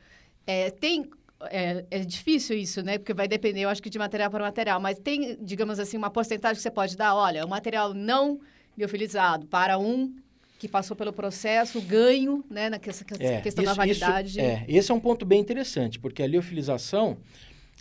é, 0.46 0.70
tem... 0.70 1.10
É, 1.50 1.84
é, 1.88 2.00
difícil 2.00 2.56
isso, 2.58 2.82
né? 2.82 2.98
Porque 2.98 3.14
vai 3.14 3.28
depender, 3.28 3.60
eu 3.60 3.68
acho 3.68 3.80
que 3.80 3.88
de 3.88 3.96
material 3.96 4.28
para 4.28 4.42
material. 4.42 4.80
Mas 4.80 4.98
tem, 4.98 5.38
digamos 5.40 5.78
assim, 5.78 5.96
uma 5.96 6.10
porcentagem 6.10 6.56
que 6.56 6.62
você 6.62 6.70
pode 6.70 6.96
dar. 6.96 7.14
Olha, 7.14 7.46
o 7.46 7.48
material 7.48 7.94
não 7.94 8.40
liofilizado 8.76 9.46
para 9.46 9.78
um 9.78 10.16
que 10.58 10.66
passou 10.66 10.96
pelo 10.96 11.12
processo, 11.12 11.80
ganho, 11.80 12.44
né, 12.50 12.68
na 12.68 12.78
questão, 12.78 13.06
é, 13.20 13.40
questão 13.40 13.62
isso, 13.62 13.72
da 13.72 13.76
validade. 13.76 14.30
Isso, 14.30 14.40
é, 14.40 14.64
esse 14.66 14.90
é 14.90 14.94
um 14.94 14.98
ponto 14.98 15.24
bem 15.24 15.40
interessante, 15.40 16.00
porque 16.00 16.22
a 16.22 16.26
liofilização, 16.26 17.16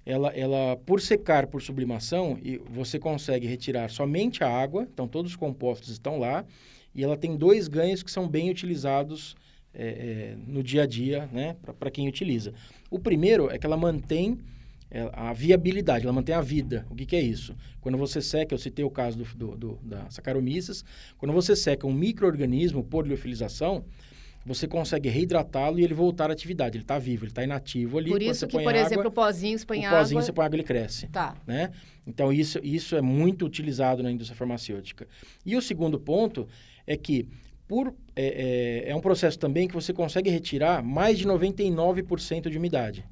ela, 0.05 0.29
ela, 0.29 0.77
por 0.85 1.01
secar 1.01 1.47
por 1.47 1.61
sublimação, 1.61 2.37
e 2.41 2.57
você 2.69 2.99
consegue 2.99 3.47
retirar 3.47 3.89
somente 3.89 4.43
a 4.43 4.47
água, 4.47 4.87
então 4.93 5.07
todos 5.07 5.31
os 5.31 5.35
compostos 5.35 5.89
estão 5.89 6.19
lá, 6.19 6.45
e 6.93 7.03
ela 7.03 7.17
tem 7.17 7.35
dois 7.35 7.67
ganhos 7.67 8.03
que 8.03 8.11
são 8.11 8.27
bem 8.27 8.49
utilizados 8.51 9.35
é, 9.73 9.87
é, 9.87 10.35
no 10.45 10.61
dia 10.61 10.83
a 10.83 10.85
dia, 10.85 11.27
né, 11.31 11.55
para 11.79 11.89
quem 11.89 12.07
utiliza. 12.07 12.53
O 12.91 12.99
primeiro 12.99 13.49
é 13.49 13.57
que 13.57 13.65
ela 13.65 13.77
mantém 13.77 14.37
a 15.13 15.33
viabilidade, 15.33 16.05
ela 16.05 16.13
mantém 16.13 16.33
a 16.33 16.41
vida. 16.41 16.85
O 16.89 16.95
que, 16.95 17.05
que, 17.05 17.15
é 17.15 17.21
isso? 17.21 17.55
Quando 17.81 17.97
você 17.97 18.21
seca, 18.21 18.53
eu 18.53 18.57
citei 18.57 18.85
o 18.85 18.89
caso 18.89 19.17
do, 19.17 19.25
do, 19.35 19.57
do 19.57 19.79
da 19.83 20.09
Saccharomyces, 20.09 20.83
quando 21.17 21.33
você 21.33 21.55
seca 21.55 21.85
um 21.85 21.93
microorganismo 21.93 22.83
por 22.83 23.05
liofilização, 23.05 23.83
você 24.45 24.65
consegue 24.65 25.09
reidratá-lo 25.09 25.77
e 25.77 25.83
ele 25.83 25.93
voltar 25.93 26.29
à 26.29 26.33
atividade. 26.33 26.77
Ele 26.77 26.83
está 26.83 26.97
vivo, 26.97 27.25
ele 27.25 27.31
está 27.31 27.43
inativo 27.43 27.97
ali. 27.97 28.09
Por 28.09 28.21
isso 28.21 28.47
que, 28.47 28.57
por 28.57 28.69
água, 28.69 28.81
exemplo, 28.81 29.07
o 29.07 29.11
pozinho, 29.11 29.59
você 29.59 29.65
põe 29.65 29.79
o 29.79 29.87
água... 29.87 29.99
pozinho, 29.99 30.21
você 30.21 30.31
põe 30.31 30.45
água, 30.45 30.55
ele 30.55 30.63
cresce. 30.63 31.07
Tá. 31.07 31.35
Né? 31.45 31.69
Então, 32.05 32.31
isso, 32.31 32.57
isso 32.63 32.95
é 32.95 33.01
muito 33.01 33.45
utilizado 33.45 34.01
na 34.01 34.09
indústria 34.09 34.37
farmacêutica. 34.37 35.05
E 35.45 35.57
o 35.57 35.61
segundo 35.61 35.99
ponto 35.99 36.47
é 36.85 36.95
que 36.95 37.27
por, 37.67 37.93
é, 38.15 38.85
é, 38.85 38.91
é 38.91 38.95
um 38.95 39.01
processo 39.01 39.37
também 39.37 39.67
que 39.67 39.73
você 39.73 39.91
consegue 39.91 40.29
retirar 40.29 40.81
mais 40.81 41.19
de 41.19 41.27
99% 41.27 42.49
de 42.49 42.57
umidade. 42.57 43.05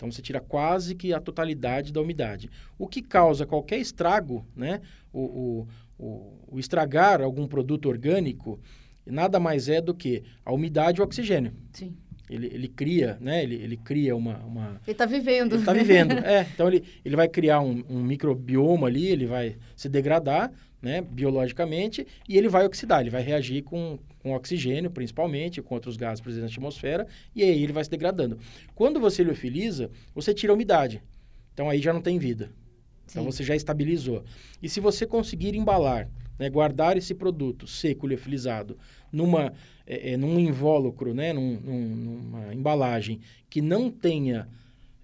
Então 0.00 0.10
você 0.10 0.22
tira 0.22 0.40
quase 0.40 0.94
que 0.94 1.12
a 1.12 1.20
totalidade 1.20 1.92
da 1.92 2.00
umidade. 2.00 2.50
O 2.78 2.88
que 2.88 3.02
causa 3.02 3.44
qualquer 3.44 3.78
estrago, 3.78 4.46
né? 4.56 4.80
O, 5.12 5.20
o, 5.20 5.68
o, 5.98 6.38
o 6.52 6.58
estragar 6.58 7.20
algum 7.20 7.46
produto 7.46 7.86
orgânico 7.86 8.58
nada 9.04 9.38
mais 9.38 9.68
é 9.68 9.78
do 9.78 9.94
que 9.94 10.22
a 10.42 10.54
umidade 10.54 11.00
e 11.00 11.02
o 11.02 11.04
oxigênio. 11.04 11.52
Sim. 11.74 11.94
Ele, 12.30 12.46
ele 12.46 12.68
cria, 12.68 13.18
né? 13.20 13.42
Ele, 13.42 13.56
ele 13.56 13.76
cria 13.76 14.14
uma, 14.14 14.38
uma... 14.38 14.80
Ele 14.86 14.92
está 14.92 15.04
vivendo. 15.04 15.54
Ele 15.54 15.62
está 15.62 15.72
vivendo, 15.72 16.12
é. 16.24 16.46
Então, 16.54 16.68
ele, 16.68 16.84
ele 17.04 17.16
vai 17.16 17.28
criar 17.28 17.60
um, 17.60 17.82
um 17.90 18.00
microbioma 18.02 18.86
ali, 18.86 19.08
ele 19.08 19.26
vai 19.26 19.56
se 19.74 19.88
degradar, 19.88 20.52
né? 20.80 21.00
Biologicamente, 21.00 22.06
e 22.28 22.38
ele 22.38 22.48
vai 22.48 22.64
oxidar, 22.64 23.00
ele 23.00 23.10
vai 23.10 23.20
reagir 23.20 23.62
com, 23.62 23.98
com 24.20 24.32
oxigênio, 24.32 24.90
principalmente, 24.90 25.60
com 25.60 25.74
outros 25.74 25.96
gases 25.96 26.20
presentes 26.20 26.44
na 26.44 26.50
atmosfera, 26.50 27.06
e 27.34 27.42
aí 27.42 27.62
ele 27.62 27.72
vai 27.72 27.82
se 27.82 27.90
degradando. 27.90 28.38
Quando 28.76 29.00
você 29.00 29.24
liofiliza, 29.24 29.90
você 30.14 30.32
tira 30.32 30.52
a 30.52 30.54
umidade. 30.54 31.02
Então, 31.52 31.68
aí 31.68 31.80
já 31.80 31.92
não 31.92 32.00
tem 32.00 32.16
vida. 32.16 32.44
Então, 32.44 32.54
Sim. 33.06 33.20
Então, 33.20 33.24
você 33.24 33.42
já 33.42 33.56
estabilizou. 33.56 34.22
E 34.62 34.68
se 34.68 34.78
você 34.78 35.04
conseguir 35.04 35.56
embalar, 35.56 36.08
né, 36.38 36.48
guardar 36.48 36.96
esse 36.96 37.14
produto 37.14 37.66
seco, 37.66 38.06
liofilizado, 38.06 38.78
numa, 39.12 39.52
é, 39.86 40.12
é, 40.12 40.16
num 40.16 40.38
invólucro, 40.38 41.14
né, 41.14 41.32
num, 41.32 41.60
num, 41.60 41.88
numa 41.88 42.54
embalagem 42.54 43.20
que 43.48 43.60
não 43.60 43.90
tenha 43.90 44.48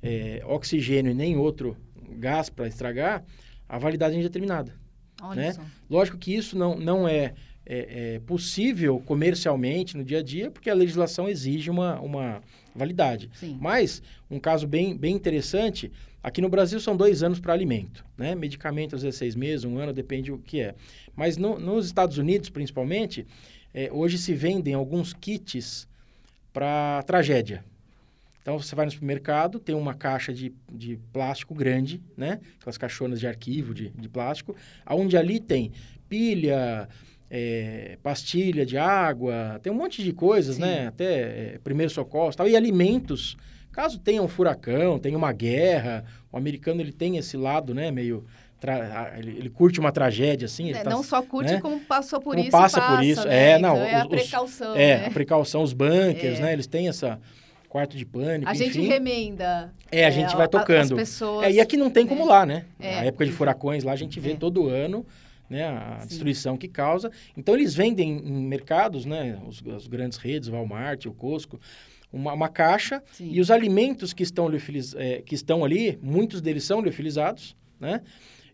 é, 0.03 0.43
oxigênio 0.47 1.13
e 1.13 1.15
nem 1.15 1.37
outro 1.37 1.77
gás 2.19 2.49
para 2.49 2.69
estragar, 2.69 3.25
a 3.69 3.79
validade 3.79 4.15
é 4.15 4.19
indeterminada. 4.19 4.75
Olha 5.21 5.43
né? 5.43 5.53
Só. 5.53 5.63
Lógico 5.89 6.19
que 6.19 6.35
isso 6.35 6.57
não, 6.57 6.79
não 6.79 7.09
é 7.09 7.35
é, 7.67 8.15
é, 8.15 8.19
possível 8.21 9.01
comercialmente 9.01 9.97
no 9.97 10.05
dia 10.05 10.21
a 10.21 10.23
dia, 10.23 10.51
porque 10.51 10.71
a 10.71 10.75
legislação 10.75 11.29
exige 11.29 11.69
uma, 11.69 12.01
uma 12.01 12.41
validade. 12.75 13.29
Sim. 13.35 13.59
Mas, 13.61 14.01
um 14.31 14.39
caso 14.39 14.69
bem, 14.69 14.97
bem 14.97 15.17
interessante, 15.17 15.91
aqui 16.23 16.41
no 16.41 16.49
Brasil 16.49 16.79
são 16.79 16.97
dois 16.97 17.25
anos 17.25 17.41
para 17.41 17.53
alimento, 17.53 18.05
né? 18.17 18.37
Medicamento 18.37 18.95
às 18.95 19.03
vezes 19.03 19.19
seis 19.19 19.35
meses, 19.35 19.65
um 19.65 19.79
ano, 19.79 19.93
depende 19.93 20.31
o 20.31 20.39
que 20.39 20.61
é. 20.61 20.77
Mas 21.17 21.37
no, 21.37 21.59
nos 21.59 21.87
Estados 21.87 22.19
Unidos, 22.19 22.49
principalmente, 22.49 23.27
é, 23.77 23.91
hoje 23.93 24.17
se 24.17 24.33
vendem 24.33 24.73
alguns 24.73 25.13
kits 25.13 25.87
para 26.51 27.03
tragédia. 27.03 27.63
Então, 28.41 28.59
você 28.59 28.75
vai 28.75 28.87
no 28.87 28.93
supermercado, 28.93 29.61
tem 29.61 29.75
uma 29.75 29.93
caixa 29.93 30.33
de, 30.33 30.55
de 30.73 30.99
plástico 31.13 31.55
grande, 31.55 32.01
né? 32.17 32.41
Aquelas 32.59 32.79
caixonas 32.79 33.21
de 33.21 33.27
arquivo 33.27 33.75
de, 33.75 33.91
de 33.91 34.09
plástico, 34.09 34.57
onde 34.89 35.15
ali 35.17 35.39
tem 35.39 35.73
pilha, 36.09 36.89
é, 37.29 37.99
pastilha 38.03 38.65
de 38.65 38.79
água, 38.79 39.61
tem 39.63 39.71
um 39.71 39.77
monte 39.77 40.03
de 40.03 40.13
coisas, 40.13 40.55
Sim. 40.55 40.63
né? 40.63 40.87
Até 40.87 41.55
é, 41.55 41.61
primeiro 41.63 41.93
socorro 41.93 42.35
tal, 42.35 42.49
e 42.49 42.57
alimentos. 42.57 43.37
Caso 43.73 43.99
tenha 43.99 44.23
um 44.23 44.29
furacão, 44.29 44.99
tenha 44.99 45.19
uma 45.19 45.33
guerra, 45.33 46.03
o 46.33 46.37
americano 46.39 46.81
ele 46.81 46.93
tem 46.93 47.19
esse 47.19 47.37
lado, 47.37 47.75
né? 47.75 47.91
Meio 47.91 48.25
tra- 48.67 49.13
ele, 49.19 49.31
ele 49.39 49.51
curte 49.51 49.79
uma 49.81 49.93
tragédia 49.93 50.47
assim. 50.47 50.71
É, 50.73 50.83
tá- 50.83 50.91
não 50.91 51.03
só 51.03 51.23
curte, 51.23 51.53
né? 51.53 51.61
como 51.61 51.81
passou 51.81 52.21
por 52.21 52.31
Como 52.35 52.41
isso. 52.43 52.51
passa 52.51 52.79
e 52.79 52.83
por 52.83 52.89
passa, 52.89 53.05
isso. 53.05 53.27
né? 53.29 53.51
É, 53.53 53.59
não, 53.59 53.77
Então, 53.77 53.87
é 53.87 53.95
a 53.95 53.99
os- 53.99 54.05
os- 54.05 54.09
precaução. 54.11 54.77
É, 54.77 54.99
né? 54.99 55.07
a 55.07 55.11
precaução, 55.11 55.63
os 55.63 55.73
bunkers, 55.73 56.39
É. 56.39 56.43
né? 56.43 56.53
Eles 56.53 56.67
têm 56.67 56.89
essa 56.89 57.19
quarto 57.69 57.97
de 57.97 58.07
pânico, 58.07 58.51
A 58.51 58.55
gente 58.55 58.79
enfim. 58.79 58.87
remenda. 58.89 59.73
É, 59.91 60.05
a 60.07 60.11
gente 60.11 60.35
vai 60.35 60.47
a- 60.47 60.49
tocando. 60.49 60.93
As 60.95 60.99
pessoas. 60.99 61.47
É, 61.47 61.53
e 61.53 61.61
aqui 61.61 61.77
não 61.77 61.91
tem 61.91 62.07
como 62.07 62.27
lá, 62.27 62.47
né? 62.47 62.65
É. 62.81 63.01
A 63.01 63.05
época 63.05 63.25
de 63.27 63.33
furacões 63.33 63.85
lá 63.85 63.93
a 63.93 63.97
gente 63.97 64.19
vê 64.21 64.33
É. 64.33 64.37
todo 64.37 64.69
ano, 64.69 65.05
né? 65.51 65.65
A 65.67 65.99
Sim. 66.01 66.09
destruição 66.09 66.57
que 66.57 66.69
causa. 66.69 67.11
Então 67.37 67.55
eles 67.55 67.75
vendem 67.75 68.19
em 68.19 68.47
mercados, 68.47 69.05
né? 69.05 69.39
Os, 69.47 69.63
as 69.77 69.87
grandes 69.87 70.17
redes, 70.19 70.49
Walmart, 70.49 71.05
o 71.07 71.13
Costco, 71.13 71.61
uma, 72.13 72.33
uma 72.33 72.49
caixa 72.49 73.03
Sim. 73.13 73.29
e 73.31 73.41
os 73.41 73.51
alimentos 73.51 74.13
que 74.15 74.23
estão, 74.23 74.49
é, 74.97 75.23
que 75.23 75.35
estão 75.35 75.65
ali, 75.65 75.99
muitos 76.01 76.41
deles 76.41 76.65
são 76.65 76.81
liofilizados, 76.81 77.55
né? 77.79 78.01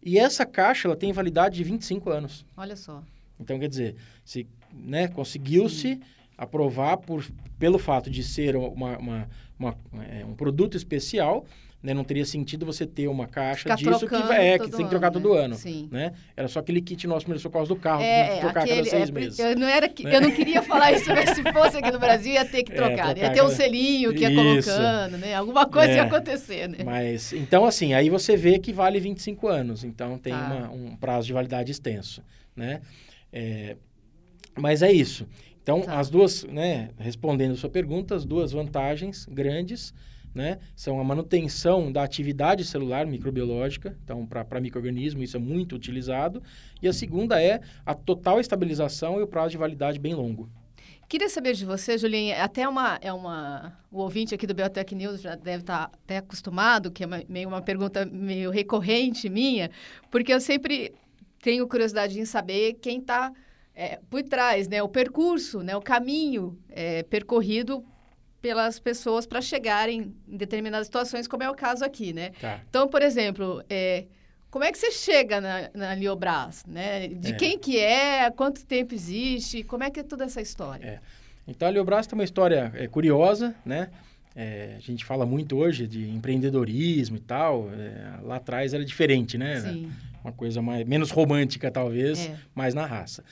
E 0.03 0.19
essa 0.19 0.45
caixa 0.45 0.89
ela 0.89 0.97
tem 0.97 1.13
validade 1.13 1.57
de 1.57 1.65
25 1.65 2.11
anos. 2.11 2.45
Olha 2.57 2.77
só. 2.77 3.03
Então, 3.41 3.59
quer 3.59 3.69
dizer, 3.69 3.97
se, 4.25 4.47
né, 4.73 5.09
conseguiu-se 5.09 6.01
aprovar 6.37 6.97
por, 6.97 7.25
pelo 7.59 7.79
fato 7.79 8.11
de 8.11 8.23
ser 8.23 8.57
uma, 8.57 8.99
uma- 8.99 9.29
uma- 9.59 9.77
é, 10.09 10.25
um 10.25 10.35
produto 10.35 10.77
especial, 10.77 11.45
né, 11.83 11.93
não 11.93 12.05
teria 12.05 12.25
sentido 12.25 12.65
você 12.65 12.87
ter 12.87 13.09
uma 13.09 13.27
caixa 13.27 13.63
Ficar 13.63 13.75
disso 13.75 14.07
que, 14.07 14.15
é, 14.15 14.57
que 14.59 14.71
tem 14.71 14.85
que 14.85 14.91
trocar 14.91 15.09
ano, 15.09 15.21
todo 15.21 15.35
né? 15.35 15.41
ano. 15.45 15.55
Sim. 15.57 15.89
Né? 15.91 16.13
Era 16.37 16.47
só 16.47 16.61
aquele 16.61 16.81
kit 16.81 17.07
nosso 17.09 17.25
primeiro 17.25 17.41
socorro 17.41 17.67
do 17.67 17.75
carro, 17.75 18.01
que 18.01 18.07
É, 18.07 18.25
tinha 18.25 18.35
que 18.37 18.41
trocar 18.41 18.61
aquele, 18.63 18.77
cada 18.79 18.91
seis 18.91 19.09
é, 19.09 19.13
meses. 19.13 19.39
Eu 19.41 19.57
não, 19.59 19.67
era, 19.67 19.89
que- 19.89 20.05
Né? 20.05 20.17
eu 20.17 20.21
não 20.21 20.31
queria 20.31 20.63
falar 20.63 20.93
isso, 20.93 21.09
mas 21.11 21.31
se 21.31 21.43
fosse 21.53 21.79
aqui 21.79 21.91
no 21.91 21.99
Brasil 21.99 22.33
ia 22.35 22.45
ter 22.45 22.63
que 22.63 22.73
É, 22.73 22.77
trocar. 22.77 23.15
trocar 23.15 23.17
ia 23.19 23.31
ter 23.33 23.43
um 23.43 23.49
selinho 23.49 24.15
que 24.15 24.21
ia 24.21 24.31
Isso. 24.31 24.71
colocando, 24.71 25.19
né? 25.19 25.35
Alguma 25.35 25.67
coisa 25.67 25.91
É. 25.91 25.97
ia 25.97 26.03
acontecer, 26.05 26.69
né? 26.69 26.79
Mas, 26.85 27.33
então, 27.33 27.65
assim, 27.65 27.95
aí 27.95 28.09
você 28.09 28.37
vê 28.37 28.59
que 28.61 28.73
vale 28.73 29.01
25 29.01 29.49
anos. 29.49 29.83
Então, 29.83 30.17
tem 30.19 30.33
Tá. 30.33 30.47
uma- 30.47 30.71
um 30.71 30.95
prazo 30.97 31.27
de 31.27 31.33
validade 31.33 31.73
extenso, 31.73 32.23
né? 32.55 32.81
É, 33.33 33.77
mas 34.57 34.83
é 34.83 34.93
isso. 34.93 35.27
Então, 35.63 35.81
Tá. 35.81 35.99
as 35.99 36.11
duas, 36.11 36.45
né, 36.45 36.91
respondendo 36.99 37.53
a 37.53 37.57
sua 37.57 37.71
pergunta, 37.71 38.15
as 38.15 38.25
duas 38.25 38.53
vantagens 38.53 39.27
grandes, 39.31 39.93
né, 40.35 40.59
são 40.75 40.99
a 40.99 41.05
manutenção 41.05 41.93
da 41.93 42.03
atividade 42.03 42.65
celular 42.65 43.07
microbiológica, 43.07 43.97
então, 44.03 44.27
para 44.27 44.61
microorganismo, 44.61 45.23
isso 45.23 45.37
é 45.37 45.41
muito 45.41 45.75
utilizado, 45.75 46.43
e 46.81 46.89
a 46.89 46.93
segunda 46.93 47.43
é 47.43 47.61
a 47.85 47.95
total 47.95 48.41
estabilização 48.41 49.19
e 49.19 49.23
o 49.23 49.27
prazo 49.27 49.51
de 49.51 49.59
validade 49.59 49.99
bem 49.99 50.15
longo. 50.15 50.49
Queria 51.09 51.29
saber 51.29 51.53
de 51.53 51.67
você, 51.67 51.99
Julinha, 51.99 52.43
até 52.43 52.67
uma, 52.67 52.99
é 53.03 53.13
uma, 53.13 53.79
o 53.91 53.99
ouvinte 53.99 54.35
aqui 54.35 54.47
do 54.47 54.55
Biotech 54.55 54.95
News 54.95 55.21
já 55.21 55.35
deve 55.35 55.63
estar 55.63 55.91
até 55.93 56.17
acostumado, 56.17 56.91
que 56.91 57.05
é 57.05 57.07
uma- 57.07 57.23
meio 57.29 57.49
uma 57.49 57.61
pergunta 57.61 58.07
meio 58.07 58.51
recorrente 58.51 59.29
minha, 59.29 59.71
porque 60.11 60.33
eu 60.33 60.41
sempre 60.41 60.95
tenho 61.43 61.69
curiosidade 61.69 62.19
em 62.19 62.25
saber 62.25 62.75
quem 62.81 62.99
está 63.01 63.31
por 64.09 64.23
trás, 64.23 64.69
né? 64.69 64.83
O 64.83 64.89
percurso, 64.89 65.61
né? 65.61 65.75
O 65.77 65.81
caminho 65.81 66.59
é, 66.69 67.03
percorrido 67.03 67.85
pelas 68.43 68.79
pessoas 68.81 69.25
para 69.25 69.41
chegarem 69.41 70.13
em 70.29 70.37
determinadas 70.37 70.89
situações, 70.89 71.29
como 71.29 71.45
é 71.45 71.49
o 71.51 71.55
caso 71.55 71.85
aqui, 71.85 72.13
né? 72.13 72.31
Tá. 72.41 72.61
Então, 72.69 72.89
por 72.89 73.01
exemplo, 73.01 73.63
é, 73.71 74.05
como 74.51 74.65
é 74.65 74.73
que 74.73 74.77
você 74.79 74.91
chega 74.91 75.41
na, 75.41 75.71
na 75.73 75.95
Liobras, 75.95 76.65
né? 76.67 77.07
De 77.09 77.31
É. 77.31 77.35
quem 77.37 77.57
que 77.57 77.79
é, 77.79 78.29
quanto 78.31 78.67
tempo 78.67 78.93
existe, 78.95 79.63
como 79.63 79.85
é 79.85 79.91
que 79.91 80.01
é 80.01 80.03
toda 80.03 80.25
essa 80.25 80.41
história? 80.41 80.85
É. 80.85 80.99
Então, 81.47 81.69
a 81.69 81.71
Liobras 81.71 82.07
tem 82.07 82.19
uma 82.19 82.25
história 82.25 82.73
é, 82.75 82.87
curiosa, 82.89 83.55
né? 83.65 83.89
É, 84.35 84.75
a 84.77 84.81
gente 84.81 85.05
fala 85.05 85.25
muito 85.27 85.57
hoje 85.57 85.87
de 85.87 86.09
empreendedorismo 86.11 87.17
e 87.17 87.21
tal. 87.21 87.71
é, 87.71 88.19
lá 88.23 88.37
atrás 88.37 88.75
era 88.75 88.85
diferente, 88.85 89.39
né? 89.39 89.61
Sim. 89.61 89.91
Uma 90.25 90.33
coisa 90.33 90.61
mais, 90.63 90.85
menos 90.87 91.11
romântica, 91.11 91.71
talvez, 91.71 92.31
mais 92.55 92.75
na 92.75 92.87
raça. 92.87 93.23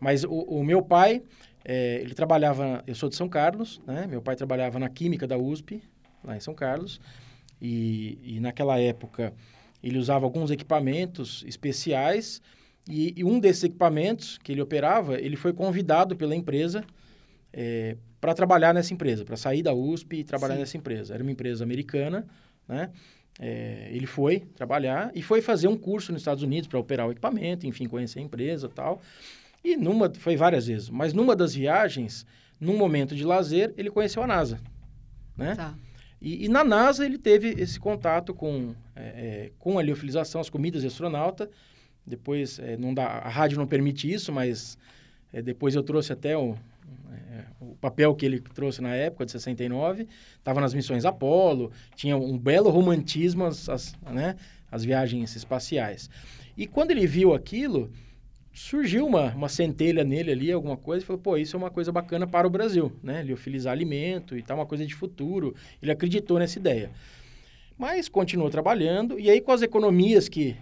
Mas 0.00 0.24
o, 0.24 0.30
o 0.30 0.64
meu 0.64 0.80
pai, 0.82 1.22
é, 1.68 2.00
ele 2.00 2.14
trabalhava... 2.14 2.82
Eu 2.86 2.94
sou 2.94 3.08
de 3.08 3.16
São 3.16 3.28
Carlos, 3.28 3.80
né? 3.86 4.06
Meu 4.06 4.22
pai 4.22 4.36
trabalhava 4.36 4.78
na 4.78 4.88
Química 4.88 5.26
da 5.26 5.36
USP, 5.36 5.82
lá 6.22 6.36
em 6.36 6.40
São 6.40 6.54
Carlos. 6.54 7.00
E, 7.60 8.18
e 8.22 8.40
naquela 8.40 8.78
época, 8.78 9.34
ele 9.82 9.98
usava 9.98 10.24
alguns 10.24 10.50
equipamentos 10.50 11.44
especiais. 11.46 12.40
E, 12.88 13.12
e 13.16 13.24
um 13.24 13.40
desses 13.40 13.64
equipamentos 13.64 14.38
que 14.38 14.52
ele 14.52 14.62
operava, 14.62 15.18
ele 15.20 15.36
foi 15.36 15.52
convidado 15.52 16.14
pela 16.16 16.36
empresa 16.36 16.84
para 18.20 18.34
trabalhar 18.34 18.74
nessa 18.74 18.92
empresa, 18.92 19.24
para 19.24 19.36
sair 19.36 19.62
da 19.62 19.72
USP 19.72 20.16
e 20.16 20.24
trabalhar 20.24 20.54
Sim. 20.54 20.60
nessa 20.60 20.76
empresa. 20.76 21.14
Era 21.14 21.22
uma 21.22 21.32
empresa 21.32 21.64
americana, 21.64 22.26
né? 22.68 22.90
É, 23.38 23.90
ele 23.92 24.06
foi 24.06 24.40
trabalhar 24.54 25.10
e 25.14 25.20
foi 25.22 25.42
fazer 25.42 25.68
um 25.68 25.76
curso 25.76 26.10
nos 26.10 26.22
Estados 26.22 26.42
Unidos 26.42 26.68
para 26.68 26.78
operar 26.78 27.06
o 27.06 27.12
equipamento, 27.12 27.66
enfim, 27.66 27.86
conhecer 27.86 28.18
a 28.18 28.22
empresa 28.22 28.68
tal. 28.68 29.00
E 29.66 29.76
numa, 29.76 30.08
foi 30.14 30.36
várias 30.36 30.68
vezes, 30.68 30.88
mas 30.88 31.12
numa 31.12 31.34
das 31.34 31.52
viagens, 31.52 32.24
num 32.60 32.76
momento 32.76 33.16
de 33.16 33.24
lazer, 33.24 33.74
ele 33.76 33.90
conheceu 33.90 34.22
a 34.22 34.26
NASA, 34.26 34.60
né? 35.36 35.56
Tá. 35.56 35.74
E, 36.22 36.44
e 36.44 36.48
na 36.48 36.62
NASA 36.62 37.04
ele 37.04 37.18
teve 37.18 37.48
esse 37.48 37.80
contato 37.80 38.32
com, 38.32 38.76
é, 38.94 39.02
é, 39.02 39.52
com 39.58 39.76
a 39.76 39.82
liofilização, 39.82 40.40
as 40.40 40.48
comidas 40.48 40.82
de 40.82 40.86
astronauta. 40.86 41.50
Depois, 42.06 42.60
é, 42.60 42.76
não 42.76 42.94
dá, 42.94 43.06
a 43.06 43.28
rádio 43.28 43.58
não 43.58 43.66
permite 43.66 44.08
isso, 44.08 44.32
mas 44.32 44.78
é, 45.32 45.42
depois 45.42 45.74
eu 45.74 45.82
trouxe 45.82 46.12
até 46.12 46.38
o, 46.38 46.56
é, 47.32 47.44
o 47.60 47.74
papel 47.80 48.14
que 48.14 48.24
ele 48.24 48.38
trouxe 48.38 48.80
na 48.80 48.94
época, 48.94 49.26
de 49.26 49.32
69. 49.32 50.06
Estava 50.38 50.60
nas 50.60 50.74
missões 50.74 51.04
Apolo, 51.04 51.72
tinha 51.96 52.16
um 52.16 52.38
belo 52.38 52.70
romantismo 52.70 53.44
as, 53.44 53.68
as, 53.68 53.96
né, 54.12 54.36
as 54.70 54.84
viagens 54.84 55.34
espaciais. 55.34 56.08
E 56.56 56.68
quando 56.68 56.92
ele 56.92 57.04
viu 57.04 57.34
aquilo, 57.34 57.90
surgiu 58.56 59.06
uma, 59.06 59.34
uma 59.34 59.48
centelha 59.50 60.02
nele 60.02 60.32
ali, 60.32 60.50
alguma 60.50 60.76
coisa, 60.76 61.04
e 61.04 61.06
falou, 61.06 61.20
pô, 61.20 61.36
isso 61.36 61.54
é 61.54 61.58
uma 61.58 61.70
coisa 61.70 61.92
bacana 61.92 62.26
para 62.26 62.46
o 62.46 62.50
Brasil, 62.50 62.90
né? 63.02 63.22
Liofilizar 63.22 63.72
alimento 63.72 64.36
e 64.36 64.42
tal, 64.42 64.56
uma 64.56 64.66
coisa 64.66 64.86
de 64.86 64.94
futuro. 64.94 65.54
Ele 65.80 65.92
acreditou 65.92 66.38
nessa 66.38 66.58
ideia. 66.58 66.90
Mas 67.76 68.08
continuou 68.08 68.48
trabalhando, 68.48 69.20
e 69.20 69.28
aí 69.28 69.42
com 69.42 69.52
as 69.52 69.60
economias 69.60 70.26
que 70.28 70.56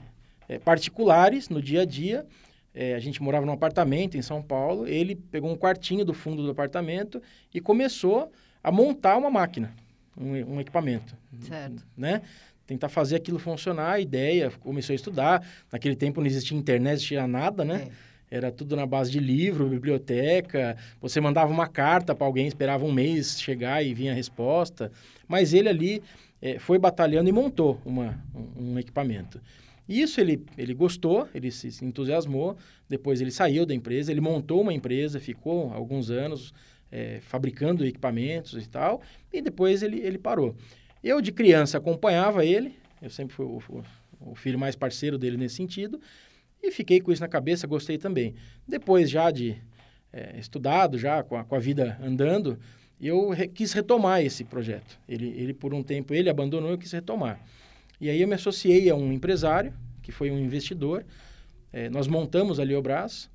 é, 0.49 0.59
particulares 0.59 1.49
no 1.49 1.63
dia 1.63 1.83
a 1.83 1.85
dia, 1.85 2.27
é, 2.75 2.95
a 2.95 2.99
gente 2.99 3.23
morava 3.23 3.47
num 3.47 3.53
apartamento 3.53 4.17
em 4.17 4.23
São 4.23 4.43
Paulo, 4.43 4.89
ele 4.89 5.15
pegou 5.15 5.49
um 5.49 5.57
quartinho 5.57 6.05
do 6.05 6.13
fundo 6.13 6.43
do 6.43 6.51
apartamento 6.51 7.23
e 7.55 7.61
começou 7.61 8.33
a 8.61 8.73
montar 8.73 9.17
uma 9.17 9.31
máquina, 9.31 9.73
um, 10.17 10.55
um 10.55 10.61
equipamento, 10.61 11.17
Certo. 11.39 11.87
né? 11.97 12.23
Tentar 12.67 12.89
fazer 12.89 13.17
aquilo 13.17 13.39
funcionar, 13.39 13.93
a 13.93 14.01
ideia, 14.01 14.51
começou 14.61 14.93
a 14.93 14.97
estudar. 14.97 15.47
Naquele 15.71 15.95
tempo 15.95 16.21
não 16.21 16.27
existia 16.27 16.57
internet, 16.57 16.85
não 16.85 16.93
existia 16.93 17.27
nada, 17.27 17.65
né? 17.65 17.89
É. 18.11 18.15
Era 18.37 18.51
tudo 18.51 18.75
na 18.75 18.85
base 18.85 19.13
de 19.13 19.21
livro, 19.21 19.69
biblioteca. 19.69 20.77
Você 21.01 21.21
mandava 21.21 21.53
uma 21.53 21.69
carta 21.69 22.15
para 22.15 22.27
alguém, 22.27 22.47
esperava 22.47 22.85
um 22.85 22.93
mês 22.93 23.41
chegar 23.41 23.85
e 23.85 23.95
vinha 23.95 24.13
a 24.13 24.15
resposta. 24.15 24.91
Mas 25.29 25.55
ele 25.55 25.69
ali 25.69 26.03
eh, 26.43 26.59
foi 26.59 26.79
batalhando 26.79 27.29
e 27.29 27.33
montou 27.33 27.81
uma, 27.85 28.19
um, 28.35 28.73
um 28.73 28.79
equipamento. 28.79 29.41
E 29.89 30.01
Isso 30.01 30.21
ele, 30.21 30.45
ele 30.57 30.75
gostou, 30.75 31.29
ele 31.35 31.51
se, 31.51 31.85
entusiasmou. 31.85 32.57
Depois 32.89 33.21
ele 33.21 33.31
saiu 33.31 33.65
da 33.65 33.75
empresa, 33.75 34.11
ele 34.11 34.21
montou 34.21 34.63
uma 34.63 34.73
empresa, 34.73 35.21
ficou 35.21 35.73
alguns 35.73 36.11
anos 36.11 36.53
eh, 36.91 37.21
fabricando 37.21 37.87
equipamentos 37.87 38.61
e 38.65 38.69
tal. 38.69 39.01
E 39.33 39.41
depois 39.43 39.83
ele, 39.83 40.01
ele 40.01 40.19
parou. 40.19 40.57
Eu, 41.05 41.21
de 41.21 41.31
criança, 41.31 41.77
acompanhava 41.79 42.45
ele. 42.45 42.75
Eu 43.03 43.11
sempre 43.11 43.35
fui 43.35 43.45
o, 43.45 43.61
o- 44.21 44.35
filho 44.35 44.59
mais 44.59 44.75
parceiro 44.75 45.19
dele 45.19 45.37
nesse 45.37 45.57
sentido. 45.57 46.01
E 46.63 46.71
fiquei 46.71 47.01
com 47.01 47.13
isso 47.13 47.21
na 47.21 47.29
cabeça, 47.29 47.67
gostei 47.67 47.99
também. 47.99 48.35
Depois 48.67 49.11
já 49.11 49.31
de 49.31 49.55
eh, 50.13 50.37
estudado, 50.39 50.97
já 50.99 51.23
com 51.23 51.37
a, 51.37 51.45
com 51.45 51.55
a 51.55 51.59
vida 51.59 51.99
andando, 52.03 52.59
eu 52.99 53.29
re- 53.31 53.49
quis 53.49 53.73
retomar 53.75 54.23
esse 54.23 54.45
projeto. 54.45 54.99
Ele, 55.07 55.27
ele, 55.37 55.53
por 55.53 55.75
um 55.75 55.83
tempo, 55.83 56.15
ele 56.15 56.31
abandonou, 56.31 56.71
eu 56.71 56.79
quis 56.79 56.91
retomar. 56.93 57.39
E 58.01 58.09
aí 58.09 58.21
eu 58.23 58.27
me 58.27 58.35
associei 58.35 58.89
a 58.89 58.95
um 58.95 59.13
empresário, 59.13 59.75
que 60.03 60.11
foi 60.11 60.31
um 60.31 60.39
investidor. 60.39 61.05
Eh, 61.71 61.91
nós 61.91 62.07
montamos 62.09 62.59
a 62.59 62.65
Liobras. 62.65 63.29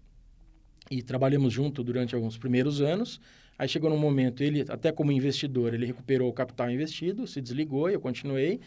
e 0.90 1.04
trabalhamos 1.04 1.54
junto 1.54 1.84
durante 1.84 2.16
alguns 2.16 2.36
primeiros 2.36 2.82
anos. 2.82 3.22
Aí 3.60 3.68
chegou 3.68 3.90
num 3.90 3.98
momento, 3.98 4.42
ele, 4.42 4.66
até 4.70 4.90
como 4.90 5.12
investidor, 5.12 5.74
ele 5.74 5.86
recuperou 5.86 6.30
o 6.30 6.34
capital 6.34 6.72
investido, 6.72 7.28
se 7.28 7.42
desligou 7.42 7.90
e 7.90 7.94
eu 7.94 8.00
continuei. 8.00 8.62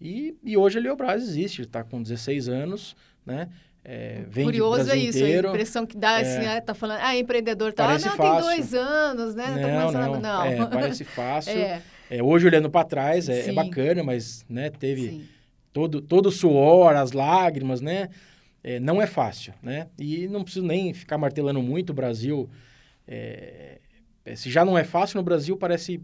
E, 0.00 0.36
e 0.42 0.56
hoje 0.56 0.76
a 0.76 0.80
Leobras 0.80 1.22
existe, 1.22 1.62
está 1.62 1.84
com 1.84 2.02
16 2.02 2.48
anos, 2.48 2.96
né? 3.24 3.48
É, 3.84 4.24
Curioso 4.34 4.90
é 4.90 4.96
isso, 4.96 5.18
inteiro. 5.18 5.48
a 5.48 5.50
impressão 5.52 5.86
que 5.86 5.96
dá, 5.96 6.16
assim, 6.16 6.44
é, 6.46 6.60
tá 6.60 6.74
falando, 6.74 6.98
ah, 7.02 7.16
empreendedor 7.16 7.72
tá, 7.72 7.86
parece 7.86 8.08
não, 8.08 8.16
fácil. 8.16 8.48
tem 8.48 8.56
dois 8.56 8.74
anos, 8.74 9.34
né? 9.36 9.46
Não, 9.46 9.92
tá 9.92 10.08
não, 10.08 10.20
não. 10.20 10.44
É, 10.44 10.66
parece 10.66 11.04
fácil. 11.06 11.52
é. 11.52 11.80
É, 12.10 12.22
hoje, 12.22 12.46
olhando 12.46 12.68
para 12.68 12.84
trás, 12.84 13.28
é, 13.28 13.50
é, 13.50 13.52
bacana, 13.52 14.02
mas 14.02 14.44
né, 14.48 14.68
teve 14.68 15.28
todo, 15.72 16.00
todo 16.00 16.26
o 16.26 16.32
suor, 16.32 16.96
as 16.96 17.12
lágrimas, 17.12 17.80
né? 17.80 18.08
É, 18.64 18.80
não 18.80 19.00
é 19.00 19.06
fácil, 19.06 19.54
né? 19.62 19.86
E 19.96 20.26
não 20.26 20.42
preciso 20.42 20.66
nem 20.66 20.92
ficar 20.92 21.18
martelando 21.18 21.62
muito, 21.62 21.90
o 21.90 21.94
Brasil... 21.94 22.50
É, 23.06 23.78
é, 23.80 23.83
se 24.34 24.50
já 24.50 24.64
não 24.64 24.78
é 24.78 24.84
fácil 24.84 25.18
no 25.18 25.22
Brasil, 25.22 25.56
parece 25.56 26.00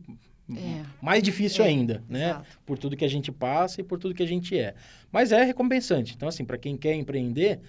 é. 0.57 0.83
mais 1.01 1.23
difícil 1.23 1.65
é, 1.65 1.69
ainda, 1.69 2.03
né? 2.09 2.31
Exato. 2.31 2.59
Por 2.67 2.79
tudo 2.79 2.97
que 2.97 3.05
a 3.05 3.09
gente 3.09 3.31
passa 3.31 3.81
e 3.81 3.85
por 3.85 3.99
tudo 3.99 4.15
que 4.15 4.23
a 4.23 4.27
gente 4.27 4.59
é. 4.59 4.75
Mas 5.11 5.33
é 5.33 5.43
recompensante. 5.43 6.15
Então, 6.15 6.29
assim, 6.29 6.45
para 6.45 6.59
quem 6.59 6.77
quer 6.77 6.95
empreender, 6.95 7.61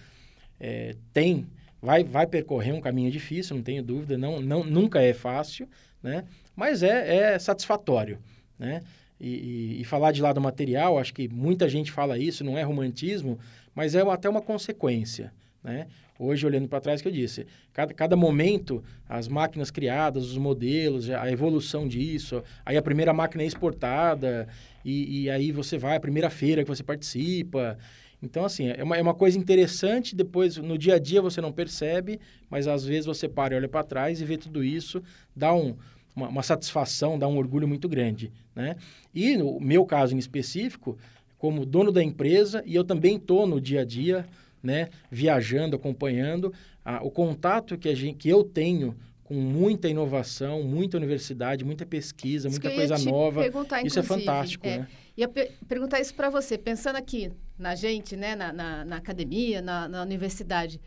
é, 0.60 0.96
tem, 1.14 1.48
vai, 1.82 2.04
vai 2.04 2.28
percorrer 2.28 2.74
um 2.74 2.82
caminho 2.82 3.12
difícil, 3.12 3.56
não 3.56 3.64
tenho 3.64 3.84
dúvida, 3.84 4.18
não, 4.18 4.42
não, 4.42 4.64
nunca 4.64 5.02
é 5.02 5.14
fácil, 5.14 5.68
né? 6.02 6.26
Mas 6.56 6.84
é, 6.84 7.34
é 7.34 7.40
satisfatório, 7.40 8.20
né? 8.58 8.82
E, 9.20 9.30
e, 9.30 9.82
e, 9.82 9.84
falar 9.84 10.12
de 10.12 10.22
lado 10.22 10.42
material, 10.42 10.98
acho 10.98 11.14
que 11.14 11.28
muita 11.28 11.70
gente 11.70 11.92
fala 11.92 12.18
isso, 12.18 12.44
não 12.44 12.58
é 12.58 12.64
romantismo, 12.64 13.38
mas 13.76 13.94
é 13.94 14.02
até 14.02 14.28
uma 14.28 14.42
consequência, 14.42 15.32
né? 15.64 15.88
Hoje, 16.24 16.46
olhando 16.46 16.68
para 16.68 16.80
trás, 16.80 17.02
que 17.02 17.08
eu 17.08 17.12
disse, 17.12 17.48
cada, 17.74 17.96
cada 17.96 18.16
momento, 18.16 18.84
as 19.10 19.28
máquinas 19.28 19.72
criadas, 19.72 20.24
os 20.30 20.38
modelos, 20.38 21.10
a 21.10 21.32
evolução 21.32 21.88
disso, 21.88 22.44
aí 22.64 22.78
a 22.78 22.82
primeira 22.82 23.12
máquina 23.12 23.42
é 23.42 23.48
exportada, 23.48 24.48
e, 24.86 25.24
e 25.24 25.30
aí 25.32 25.52
você 25.52 25.80
vai, 25.80 25.96
a 25.96 26.00
primeira 26.00 26.30
feira 26.30 26.62
que 26.62 26.70
você 26.70 26.84
participa. 26.84 27.76
Então, 28.22 28.46
assim, 28.46 28.68
é 28.68 28.84
uma, 28.84 28.96
é 28.96 29.02
uma 29.02 29.16
coisa 29.16 29.36
interessante, 29.36 30.16
depois, 30.16 30.58
no 30.58 30.78
dia 30.78 30.94
a 30.94 31.00
dia 31.00 31.24
você 31.24 31.42
não 31.42 31.52
percebe, 31.52 32.20
mas 32.52 32.68
às 32.68 32.86
vezes 32.86 33.08
você 33.08 33.28
para 33.28 33.56
e 33.56 33.58
olha 33.58 33.68
para 33.68 33.84
trás 33.84 34.22
e 34.22 34.26
vê 34.26 34.38
tudo 34.38 34.64
isso, 34.64 35.02
dá 35.36 35.52
um, 35.56 35.76
uma, 36.16 36.28
uma 36.28 36.44
satisfação, 36.44 37.18
dá 37.18 37.28
um 37.28 37.36
orgulho 37.36 37.68
muito 37.68 37.90
grande, 37.90 38.32
né? 38.56 38.76
E 39.12 39.36
no 39.38 39.60
meu 39.60 39.84
caso 39.88 40.14
em 40.14 40.20
específico, 40.20 40.96
como 41.40 41.66
dono 41.66 41.92
da 41.92 42.04
empresa, 42.04 42.62
e 42.64 42.76
eu 42.76 42.84
também 42.84 43.16
estou 43.16 43.48
no 43.48 43.60
dia 43.60 43.82
a 43.82 43.86
dia 43.86 44.24
né, 44.62 44.90
viajando, 45.10 45.76
acompanhando, 45.76 46.54
o 47.02 47.12
contato 47.12 47.78
que, 47.78 47.90
a 47.90 47.96
gente, 47.96 48.18
que 48.18 48.30
eu 48.30 48.44
tenho 48.44 48.96
com 49.24 49.36
muita 49.36 49.88
inovação, 49.88 50.62
muita 50.64 50.98
universidade, 50.98 51.64
muita 51.64 51.86
pesquisa, 51.86 52.50
isso 52.50 52.60
muita 52.60 52.76
coisa 52.76 52.98
nova. 53.10 53.42
Isso 53.86 54.00
é 54.00 54.04
fantástico, 54.04 54.68
é, 54.68 54.80
né? 54.80 54.88
Ia 55.16 55.28
per 55.28 55.52
perguntar 55.68 56.00
isso 56.02 56.14
para 56.14 56.30
você, 56.30 56.58
pensando 56.58 56.96
aqui 56.98 57.32
na 57.58 57.76
gente, 57.76 58.18
né, 58.18 58.36
na, 58.36 58.52
na, 58.52 58.84
na 58.84 58.96
academia, 58.98 59.62
na, 59.62 59.88
na 59.88 60.02
universidade. 60.02 60.82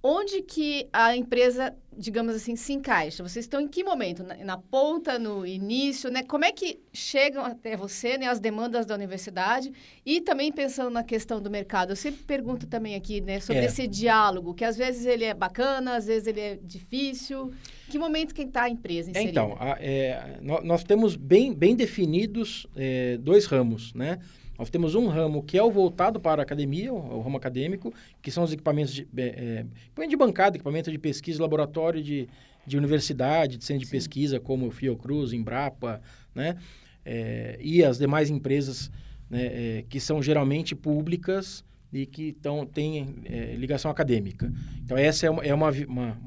Onde 0.00 0.42
que 0.42 0.88
a 0.92 1.16
empresa, 1.16 1.74
digamos 1.96 2.32
assim, 2.32 2.54
se 2.54 2.72
encaixa? 2.72 3.20
Vocês 3.20 3.44
estão 3.44 3.60
em 3.60 3.66
que 3.66 3.82
momento? 3.82 4.22
Na, 4.22 4.36
na, 4.36 4.56
ponta, 4.56 5.18
no 5.18 5.44
início, 5.44 6.08
né? 6.08 6.22
Como 6.22 6.44
é 6.44 6.52
que 6.52 6.78
chegam 6.92 7.44
até 7.44 7.76
você, 7.76 8.16
né, 8.16 8.26
as 8.26 8.38
demandas 8.38 8.86
da 8.86 8.94
universidade? 8.94 9.72
E 10.06 10.20
também 10.20 10.52
pensando 10.52 10.90
na 10.90 11.02
questão 11.02 11.42
do 11.42 11.50
mercado, 11.50 11.90
eu 11.90 11.96
sempre 11.96 12.22
pergunto 12.22 12.64
também 12.68 12.94
aqui, 12.94 13.20
né, 13.20 13.40
sobre 13.40 13.62
é. 13.62 13.64
esse 13.64 13.88
diálogo, 13.88 14.54
que 14.54 14.64
às 14.64 14.76
vezes 14.76 15.04
ele 15.04 15.24
é 15.24 15.34
bacana, 15.34 15.96
às 15.96 16.06
vezes 16.06 16.28
ele 16.28 16.40
é 16.40 16.58
difícil. 16.62 17.52
Que 17.90 17.98
momento 17.98 18.32
que 18.32 18.42
está 18.42 18.64
a 18.64 18.70
empresa 18.70 19.10
inserida? 19.10 19.30
Então, 19.30 19.56
a, 19.58 19.78
é, 19.80 20.38
nós 20.40 20.84
temos 20.84 21.16
bem, 21.16 21.52
bem 21.52 21.74
definidos 21.74 22.68
é, 22.76 23.16
dois 23.16 23.46
ramos, 23.46 23.92
né? 23.94 24.20
Nós 24.58 24.68
temos 24.68 24.96
um 24.96 25.06
ramo 25.06 25.42
que 25.44 25.56
é 25.56 25.62
o 25.62 25.70
voltado 25.70 26.18
para 26.18 26.42
a 26.42 26.44
academia, 26.44 26.92
o, 26.92 27.20
ramo 27.20 27.36
acadêmico, 27.36 27.94
que 28.20 28.28
são 28.28 28.42
os 28.42 28.52
equipamentos 28.52 28.92
de, 28.92 29.06
é, 29.16 29.64
de 30.08 30.16
bancada, 30.16 30.56
equipamento 30.56 30.90
de 30.90 30.98
pesquisa, 30.98 31.40
laboratório 31.40 32.02
de, 32.02 32.28
de 32.66 32.76
universidade, 32.76 33.56
de 33.56 33.64
centro 33.64 33.84
de 33.84 33.90
pesquisa, 33.90 34.40
como 34.40 34.66
o 34.66 34.70
Fiocruz, 34.72 35.32
Embrapa, 35.32 36.02
né? 36.34 36.56
É, 37.04 37.56
e 37.60 37.84
as 37.84 37.98
demais 37.98 38.28
empresas 38.28 38.90
né, 39.30 39.46
é, 39.46 39.84
que 39.88 40.00
são 40.00 40.20
geralmente 40.20 40.74
públicas 40.74 41.64
e 41.92 42.04
que 42.04 42.32
tão, 42.32 42.66
têm 42.66 43.14
é, 43.24 43.54
ligação 43.54 43.90
acadêmica. 43.90 44.52
Então, 44.84 44.98
essa 44.98 45.24
é, 45.24 45.30
uma, 45.30 45.44
é 45.44 45.54
uma, 45.54 45.70
uma 45.86 46.18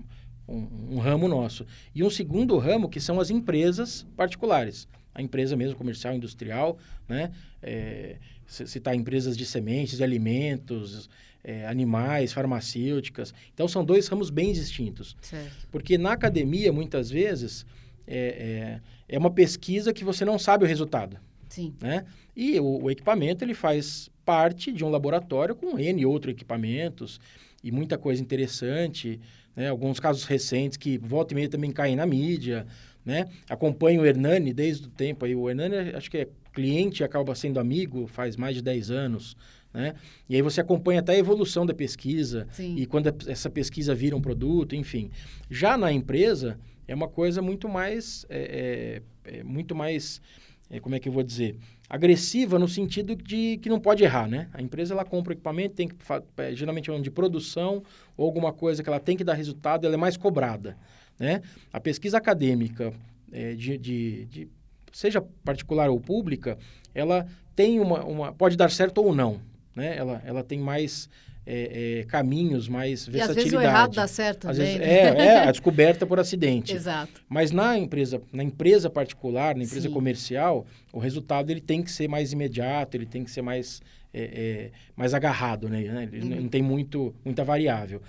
um, 0.47 0.95
um 0.95 0.97
ramo 0.99 1.27
nosso. 1.27 1.65
E 1.93 2.01
um 2.03 2.09
segundo 2.09 2.57
ramo 2.57 2.89
que 2.89 2.99
são 2.99 3.19
as 3.19 3.29
empresas 3.29 4.07
particulares 4.15 4.87
a 5.13 5.21
empresa 5.21 5.55
mesmo, 5.55 5.75
comercial, 5.75 6.13
industrial, 6.13 6.77
né? 7.07 7.31
É, 7.61 8.17
citar 8.45 8.95
empresas 8.95 9.37
de 9.37 9.45
sementes, 9.45 9.97
de 9.97 10.03
alimentos, 10.03 11.09
é, 11.43 11.65
animais, 11.67 12.33
farmacêuticas. 12.33 13.33
Então, 13.53 13.67
são 13.67 13.83
dois 13.83 14.07
ramos 14.07 14.29
bem 14.29 14.51
distintos. 14.51 15.15
Certo. 15.21 15.67
Porque 15.71 15.97
na 15.97 16.13
academia, 16.13 16.71
muitas 16.71 17.09
vezes, 17.09 17.65
é, 18.05 18.79
é, 19.07 19.15
é, 19.15 19.17
uma 19.17 19.31
pesquisa 19.31 19.93
que 19.93 20.03
você 20.03 20.25
não 20.25 20.37
sabe 20.37 20.65
o 20.65 20.67
resultado. 20.67 21.17
Sim. 21.47 21.73
Né? 21.81 22.05
E 22.35 22.59
o, 22.59 22.83
o 22.83 22.91
equipamento, 22.91 23.43
ele 23.43 23.53
faz 23.53 24.09
parte 24.25 24.71
de 24.71 24.83
um 24.83 24.89
laboratório 24.89 25.55
com 25.55 25.77
N 25.79 26.05
outros 26.05 26.33
equipamentos 26.33 27.19
e 27.63 27.71
muita 27.71 27.97
coisa 27.97 28.21
interessante, 28.21 29.19
né? 29.55 29.69
Alguns 29.69 29.99
casos 29.99 30.23
recentes 30.23 30.77
que 30.77 30.97
volta 30.97 31.33
e 31.33 31.35
meia 31.35 31.49
também 31.49 31.71
caem 31.71 31.95
na 31.95 32.05
mídia, 32.05 32.65
né? 33.05 33.27
Acompanho 33.49 34.01
o 34.01 34.05
Hernani 34.05 34.53
desde 34.53 34.87
o 34.87 34.89
tempo 34.89 35.25
aí. 35.25 35.35
O 35.35 35.49
Hernani, 35.49 35.95
acho 35.95 36.09
que 36.09 36.17
é 36.17 36.27
cliente, 36.53 37.03
acaba 37.03 37.33
sendo 37.35 37.59
amigo 37.59 38.07
faz 38.07 38.35
mais 38.35 38.55
de 38.55 38.61
10 38.61 38.91
anos, 38.91 39.35
né? 39.73 39.95
E 40.27 40.35
aí 40.35 40.41
você 40.41 40.61
acompanha 40.61 40.99
até 40.99 41.13
a 41.13 41.17
evolução 41.17 41.65
da 41.65 41.73
pesquisa 41.73 42.47
Sim. 42.51 42.75
e 42.75 42.85
quando 42.85 43.07
essa 43.27 43.49
pesquisa 43.49 43.95
vira 43.95 44.15
um 44.15 44.21
produto, 44.21 44.75
enfim. 44.75 45.09
Já 45.49 45.77
na 45.77 45.91
empresa, 45.91 46.59
é 46.87 46.93
uma 46.93 47.07
coisa 47.07 47.41
muito 47.41 47.69
mais... 47.69 48.25
É, 48.29 49.01
é, 49.23 49.37
é 49.39 49.43
muito 49.43 49.73
mais... 49.73 50.21
É, 50.69 50.79
como 50.79 50.95
é 50.95 50.99
que 50.99 51.09
eu 51.09 51.13
vou 51.13 51.23
dizer? 51.23 51.57
Agressiva 51.89 52.57
no 52.57 52.67
sentido 52.67 53.15
de 53.15 53.57
que 53.57 53.67
não 53.67 53.79
pode 53.79 54.03
errar, 54.03 54.27
né? 54.27 54.49
A 54.53 54.61
empresa, 54.61 54.93
ela 54.93 55.03
compra 55.03 55.33
equipamento, 55.33 55.75
tem 55.75 55.87
que... 55.87 55.95
É, 56.37 56.55
geralmente 56.55 56.89
é 56.89 56.99
de 56.99 57.11
produção 57.11 57.83
ou 58.15 58.25
alguma 58.25 58.53
coisa 58.53 58.81
que 58.83 58.89
ela 58.89 58.99
tem 58.99 59.17
que 59.17 59.23
dar 59.23 59.33
resultado, 59.33 59.85
ela 59.85 59.95
é 59.95 59.97
mais 59.97 60.17
cobrada. 60.17 60.77
Né? 61.21 61.43
A 61.71 61.79
pesquisa 61.79 62.17
acadêmica, 62.17 62.91
é, 63.31 63.53
de, 63.53 63.77
de, 63.77 64.25
de, 64.25 64.47
seja 64.91 65.23
particular 65.45 65.87
ou 65.87 65.99
pública, 65.99 66.57
ela 66.95 67.27
tem 67.55 67.79
uma, 67.79 68.03
uma 68.03 68.33
pode 68.33 68.57
dar 68.57 68.71
certo 68.71 68.97
ou 69.03 69.13
não. 69.13 69.39
Né? 69.75 69.95
Ela, 69.95 70.19
ela 70.25 70.43
tem 70.43 70.57
mais 70.57 71.07
é, 71.45 71.99
é, 71.99 72.03
caminhos, 72.05 72.67
mais 72.67 73.05
versatilidade. 73.05 73.27
E 73.27 73.29
às 73.29 73.35
vezes 73.35 73.53
o 73.53 73.61
errado 73.61 73.93
dá 73.93 74.07
certo 74.07 74.49
às 74.49 74.57
também. 74.57 74.79
Vezes, 74.79 74.87
né? 74.87 74.95
é, 74.95 75.25
é, 75.27 75.37
a 75.43 75.51
descoberta 75.51 76.07
por 76.07 76.19
acidente. 76.19 76.73
Exato. 76.73 77.21
Mas 77.29 77.51
na 77.51 77.77
empresa, 77.77 78.19
na 78.33 78.43
empresa 78.43 78.89
particular, 78.89 79.55
na 79.55 79.63
empresa 79.63 79.89
Sim. 79.89 79.93
comercial, 79.93 80.65
o 80.91 80.97
resultado 80.97 81.51
ele 81.51 81.61
tem 81.61 81.83
que 81.83 81.91
ser 81.91 82.07
mais 82.07 82.33
imediato, 82.33 82.97
ele 82.97 83.05
tem 83.05 83.23
que 83.23 83.29
ser 83.29 83.43
mais, 83.43 83.79
é, 84.11 84.23
é, 84.23 84.71
mais 84.95 85.13
agarrado, 85.13 85.69
né? 85.69 85.81
Ele 86.11 86.33
uhum. 86.33 86.41
não 86.41 86.49
tem 86.49 86.63
muito, 86.63 87.13
muita 87.23 87.43
variável. 87.43 88.01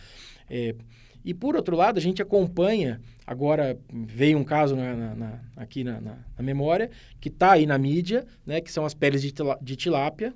E 1.24 1.32
por 1.32 1.54
outro 1.54 1.76
lado, 1.76 1.98
a 1.98 2.02
gente 2.02 2.20
acompanha, 2.20 3.00
agora 3.26 3.78
veio 3.92 4.38
um 4.38 4.44
caso 4.44 4.74
na, 4.74 4.94
na, 4.94 5.14
na, 5.14 5.40
aqui 5.56 5.84
na, 5.84 6.00
memória, 6.40 6.90
que 7.20 7.28
está 7.28 7.52
aí 7.52 7.66
na 7.66 7.78
mídia, 7.78 8.26
né, 8.44 8.60
que 8.60 8.72
são 8.72 8.84
as 8.84 8.94
peles 8.94 9.22
de, 9.22 9.32
de 9.60 9.76
tilápia. 9.76 10.34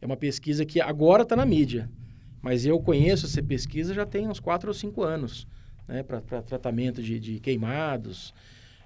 É 0.00 0.06
uma 0.06 0.16
pesquisa 0.16 0.64
que 0.64 0.80
agora 0.80 1.22
está 1.22 1.36
na 1.36 1.44
mídia. 1.44 1.88
Mas 2.40 2.66
eu 2.66 2.80
conheço 2.80 3.26
essa 3.26 3.42
pesquisa 3.42 3.94
já 3.94 4.04
tem 4.04 4.26
uns 4.26 4.40
4 4.40 4.68
ou 4.68 4.74
5 4.74 5.02
anos, 5.02 5.46
né, 5.86 6.02
para 6.02 6.20
tratamento 6.42 7.02
de, 7.02 7.20
de 7.20 7.38
queimados. 7.38 8.34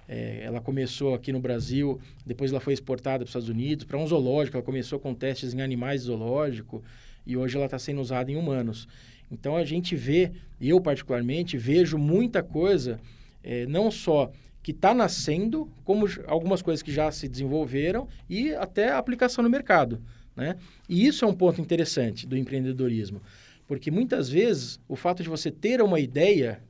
É, 0.07 0.41
ela 0.43 0.61
começou 0.61 1.13
aqui 1.13 1.31
no 1.31 1.39
Brasil, 1.39 1.99
depois 2.25 2.51
ela 2.51 2.61
foi 2.61 2.73
exportada 2.73 3.19
para 3.19 3.23
os 3.23 3.29
Estados 3.29 3.49
Unidos, 3.49 3.85
para 3.85 3.97
um 3.97 4.05
zoológico. 4.05 4.57
Ela 4.57 4.65
começou 4.65 4.99
com 4.99 5.13
testes 5.13 5.53
em 5.53 5.61
animais 5.61 6.01
zoológico 6.01 6.83
e 7.25 7.35
hoje 7.35 7.57
ela 7.57 7.65
está 7.65 7.79
sendo 7.79 7.99
usada 7.99 8.31
em 8.31 8.37
humanos. 8.37 8.87
Então 9.31 9.55
a 9.55 9.65
gente 9.65 9.95
vê, 9.95 10.31
eu 10.59 10.79
particularmente, 10.79 11.57
vejo 11.57 11.97
muita 11.97 12.41
coisa, 12.41 12.99
é, 13.43 13.65
não 13.65 13.91
só 13.91 14.31
que 14.63 14.71
está 14.71 14.93
nascendo, 14.93 15.71
como 15.85 16.05
algumas 16.25 16.61
coisas 16.61 16.81
que 16.83 16.91
já 16.91 17.09
se 17.11 17.27
desenvolveram 17.27 18.07
e 18.29 18.53
até 18.53 18.89
a 18.89 18.97
aplicação 18.97 19.43
no 19.43 19.49
mercado. 19.49 20.01
Né? 20.35 20.55
E 20.89 21.07
isso 21.07 21.25
é 21.25 21.27
um 21.27 21.33
ponto 21.33 21.61
interessante 21.61 22.27
do 22.27 22.37
empreendedorismo, 22.37 23.21
porque 23.65 23.89
muitas 23.89 24.29
vezes 24.29 24.79
o 24.87 24.95
fato 24.95 25.23
de 25.23 25.29
você 25.29 25.49
ter 25.49 25.81
uma 25.81 25.99
ideia 25.99 26.61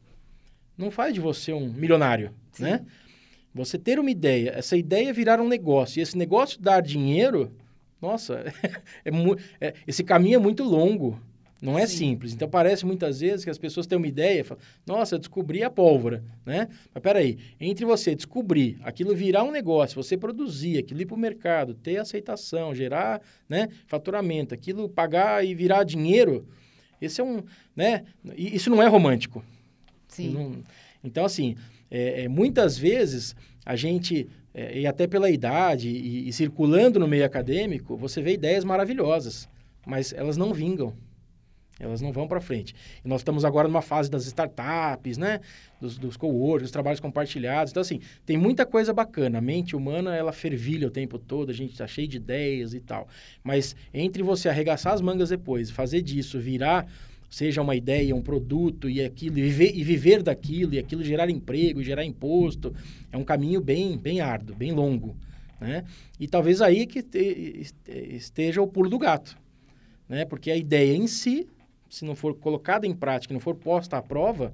não 0.78 0.92
faz 0.92 1.14
de 1.14 1.20
você 1.20 1.52
um 1.52 1.68
milionário, 1.74 2.32
Sim. 2.52 2.64
né? 2.64 2.86
Você 3.54 3.80
ter 3.80 4.00
uma 4.00 4.12
ideia, 4.12 4.52
essa 4.56 4.78
ideia 4.78 5.12
virar 5.12 5.42
um 5.42 5.48
negócio, 5.48 6.00
e 6.00 6.04
esse 6.04 6.16
negócio 6.16 6.62
dar 6.62 6.80
dinheiro, 6.80 7.52
nossa, 8.00 8.46
é, 9.04 9.10
é, 9.60 9.74
esse 9.88 10.04
caminho 10.04 10.36
é 10.36 10.40
muito 10.40 10.64
longo, 10.64 11.20
Não 11.62 11.78
é 11.78 11.88
Sim. 11.88 11.98
simples. 11.98 12.34
Então 12.34 12.48
parece 12.48 12.86
muitas 12.86 13.20
vezes 13.20 13.44
que 13.44 13.50
as 13.50 13.58
pessoas 13.58 13.88
têm 13.88 13.98
uma 13.98 14.08
ideia, 14.08 14.44
falam, 14.46 14.62
nossa, 14.86 15.16
eu 15.16 15.20
descobri 15.20 15.64
a 15.64 15.70
pólvora, 15.70 16.24
né? 16.46 16.68
Mas 16.94 17.02
peraí, 17.02 17.38
entre 17.60 17.84
você 17.84 18.16
descobrir, 18.16 18.78
aquilo 18.84 19.16
virar 19.16 19.44
um 19.44 19.52
negócio, 19.52 20.02
você 20.02 20.16
produzir, 20.16 20.78
aquilo 20.78 21.02
ir 21.02 21.06
para 21.06 21.16
o 21.16 21.20
mercado, 21.20 21.74
ter 21.74 21.98
aceitação, 21.98 22.76
gerar 22.76 23.22
né, 23.50 23.70
faturamento, 23.88 24.54
aquilo 24.54 24.88
pagar 24.88 25.44
e 25.44 25.56
virar 25.56 25.84
dinheiro, 25.84 26.48
esse 27.02 27.22
é 27.22 27.24
um, 27.24 27.44
né? 27.76 28.04
Isso 28.36 28.70
não 28.70 28.82
é 28.82 28.88
romântico. 28.88 29.44
Sim. 30.08 30.30
Não- 30.34 30.58
então, 31.04 31.26
assim, 31.26 31.56
é, 31.90 32.24
é, 32.24 32.28
muitas 32.28 32.78
vezes 32.78 33.36
a 33.66 33.76
gente, 33.76 34.28
é, 34.54 34.80
e 34.80 34.88
até 34.88 35.08
pela 35.08 35.30
idade 35.30 35.90
e, 35.90 36.28
e 36.28 36.34
circulando 36.34 37.00
no 37.00 37.08
meio 37.08 37.26
acadêmico, 37.26 37.96
você 37.98 38.22
vê 38.22 38.34
ideias 38.34 38.64
maravilhosas, 38.64 39.48
mas 39.86 40.14
elas 40.14 40.38
não 40.38 40.54
vingam. 40.54 40.94
Elas 41.80 42.02
não 42.02 42.12
vão 42.12 42.28
para 42.28 42.42
frente. 42.42 42.74
E 43.04 43.08
nós 43.08 43.22
estamos 43.22 43.46
agora 43.46 43.68
numa 43.68 43.82
fase 43.82 44.10
das 44.10 44.26
startups, 44.26 45.18
né? 45.18 45.40
Dos, 45.80 45.98
dos 45.98 46.18
co-works, 46.18 46.64
dos 46.64 46.72
trabalhos 46.72 47.00
compartilhados. 47.00 47.72
Então, 47.72 47.82
assim, 47.82 48.00
tem 48.26 48.38
muita 48.38 48.66
coisa 48.66 48.94
bacana. 48.94 49.38
A 49.38 49.42
mente 49.42 49.76
humana, 49.76 50.16
ela 50.16 50.32
fervilha 50.32 50.88
o 50.88 50.92
tempo 50.92 51.20
todo, 51.20 51.52
a 51.52 51.54
gente 51.54 51.74
está 51.74 51.86
cheio 51.86 52.08
de 52.08 52.18
ideias 52.18 52.74
e 52.74 52.80
tal. 52.80 53.08
Mas 53.44 53.76
entre 53.94 54.24
você 54.24 54.50
arregaçar 54.50 54.94
as 54.94 55.02
mangas 55.02 55.30
depois, 55.30 55.70
fazer 55.70 56.02
disso 56.02 56.40
virar, 56.40 56.88
seja 57.30 57.62
uma 57.62 57.76
ideia, 57.76 58.16
um 58.16 58.22
produto 58.22 58.90
e 58.90 59.04
aquilo, 59.04 59.38
e 59.38 59.42
viver, 59.44 59.76
e 59.76 59.84
viver 59.84 60.24
daquilo, 60.24 60.74
e 60.74 60.80
aquilo 60.80 61.04
gerar 61.04 61.30
emprego, 61.30 61.84
gerar 61.84 62.06
imposto, 62.06 62.74
é 63.12 63.18
um 63.18 63.24
caminho 63.24 63.62
bem, 63.62 63.98
bem 63.98 64.20
árduo, 64.20 64.56
bem 64.56 64.72
longo. 64.72 65.16
Né? 65.60 65.84
E 66.20 66.28
talvez 66.28 66.62
aí 66.62 66.88
que 66.88 67.04
te- 67.04 67.68
esteja 67.88 68.62
o 68.62 68.68
pulo 68.68 68.90
do 68.90 68.98
gato 68.98 69.38
né? 70.08 70.26
Porque 70.26 70.52
a 70.52 70.56
ideia 70.56 70.96
em 70.96 71.08
si, 71.08 71.48
se 71.90 72.06
não 72.06 72.16
for 72.16 72.36
colocada 72.36 72.86
em 72.86 72.94
prática, 72.94 73.34
não 73.34 73.42
for 73.42 73.56
posta 73.56 73.98
à 73.98 74.02
prova, 74.02 74.54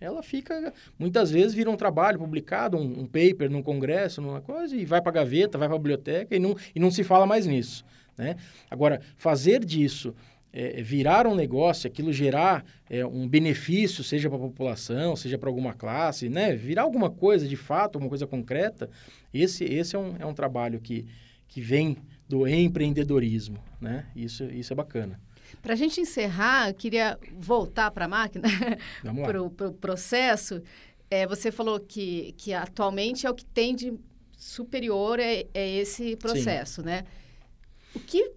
ela 0.00 0.22
fica, 0.22 0.72
muitas 0.98 1.30
vezes 1.30 1.54
vira 1.54 1.70
um 1.70 1.76
trabalho 1.76 2.18
publicado, 2.18 2.76
um, 2.76 3.00
um 3.00 3.06
paper 3.06 3.50
num 3.50 3.62
congresso, 3.62 4.20
numa 4.20 4.40
coisa, 4.40 4.76
e 4.76 4.84
vai 4.84 5.00
para 5.00 5.10
a 5.10 5.14
gaveta, 5.14 5.56
vai 5.56 5.68
para 5.68 5.76
a 5.76 5.78
biblioteca 5.78 6.36
e 6.36 6.38
não, 6.38 6.54
e 6.74 6.80
não 6.80 6.90
se 6.90 7.02
fala 7.02 7.26
mais 7.26 7.46
nisso, 7.46 7.84
né? 8.16 8.36
Agora, 8.70 9.00
fazer 9.16 9.64
disso 9.64 10.14
é, 10.52 10.82
virar 10.82 11.26
um 11.26 11.34
negócio, 11.34 11.86
aquilo 11.86 12.12
gerar 12.12 12.64
é, 12.88 13.04
um 13.04 13.28
benefício, 13.28 14.02
seja 14.02 14.28
para 14.30 14.38
a 14.38 14.40
população, 14.40 15.14
seja 15.14 15.36
para 15.36 15.50
alguma 15.50 15.74
classe, 15.74 16.28
né? 16.28 16.56
Virar 16.56 16.82
alguma 16.82 17.10
coisa 17.10 17.46
de 17.46 17.56
fato, 17.56 17.96
alguma 17.96 18.08
coisa 18.08 18.26
concreta, 18.26 18.88
esse, 19.32 19.64
esse 19.64 19.96
é, 19.96 19.98
um, 19.98 20.14
é 20.18 20.24
um 20.24 20.32
trabalho 20.32 20.80
que, 20.80 21.06
que 21.46 21.60
vem 21.60 21.96
do 22.26 22.48
empreendedorismo, 22.48 23.58
né? 23.80 24.06
Isso, 24.16 24.44
isso 24.44 24.72
é 24.72 24.76
bacana. 24.76 25.20
Para 25.66 25.72
a 25.72 25.76
gente 25.76 26.00
encerrar, 26.00 26.68
eu 26.68 26.74
queria 26.74 27.18
voltar 27.36 27.90
para 27.90 28.04
a 28.04 28.08
máquina, 28.08 28.44
para 29.24 29.42
o 29.42 29.50
pro 29.50 29.72
processo. 29.72 30.62
É, 31.10 31.26
você 31.26 31.50
falou 31.50 31.80
que, 31.80 32.36
que 32.38 32.54
atualmente 32.54 33.26
é 33.26 33.30
o 33.30 33.34
que 33.34 33.44
tem 33.44 33.74
de 33.74 33.92
superior 34.38 35.18
é, 35.18 35.44
é 35.52 35.68
esse 35.68 36.14
processo, 36.14 36.84
né? 36.84 37.02
O 37.92 37.98
que 37.98 38.30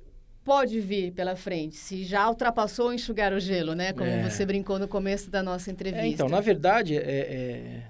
pode 0.43 0.79
vir 0.79 1.11
pela 1.11 1.35
frente, 1.35 1.75
se 1.75 2.03
já 2.03 2.27
ultrapassou 2.27 2.91
enxugar 2.91 3.31
o 3.31 3.39
gelo, 3.39 3.75
né? 3.75 3.93
Como 3.93 4.09
É. 4.09 4.27
você 4.27 4.43
brincou 4.43 4.79
no 4.79 4.87
começo 4.87 5.29
da 5.29 5.43
nossa 5.43 5.69
entrevista. 5.69 6.07
É, 6.07 6.09
então, 6.09 6.29
na 6.29 6.41
verdade, 6.41 6.97
é, 6.97 7.01
é- 7.01 7.83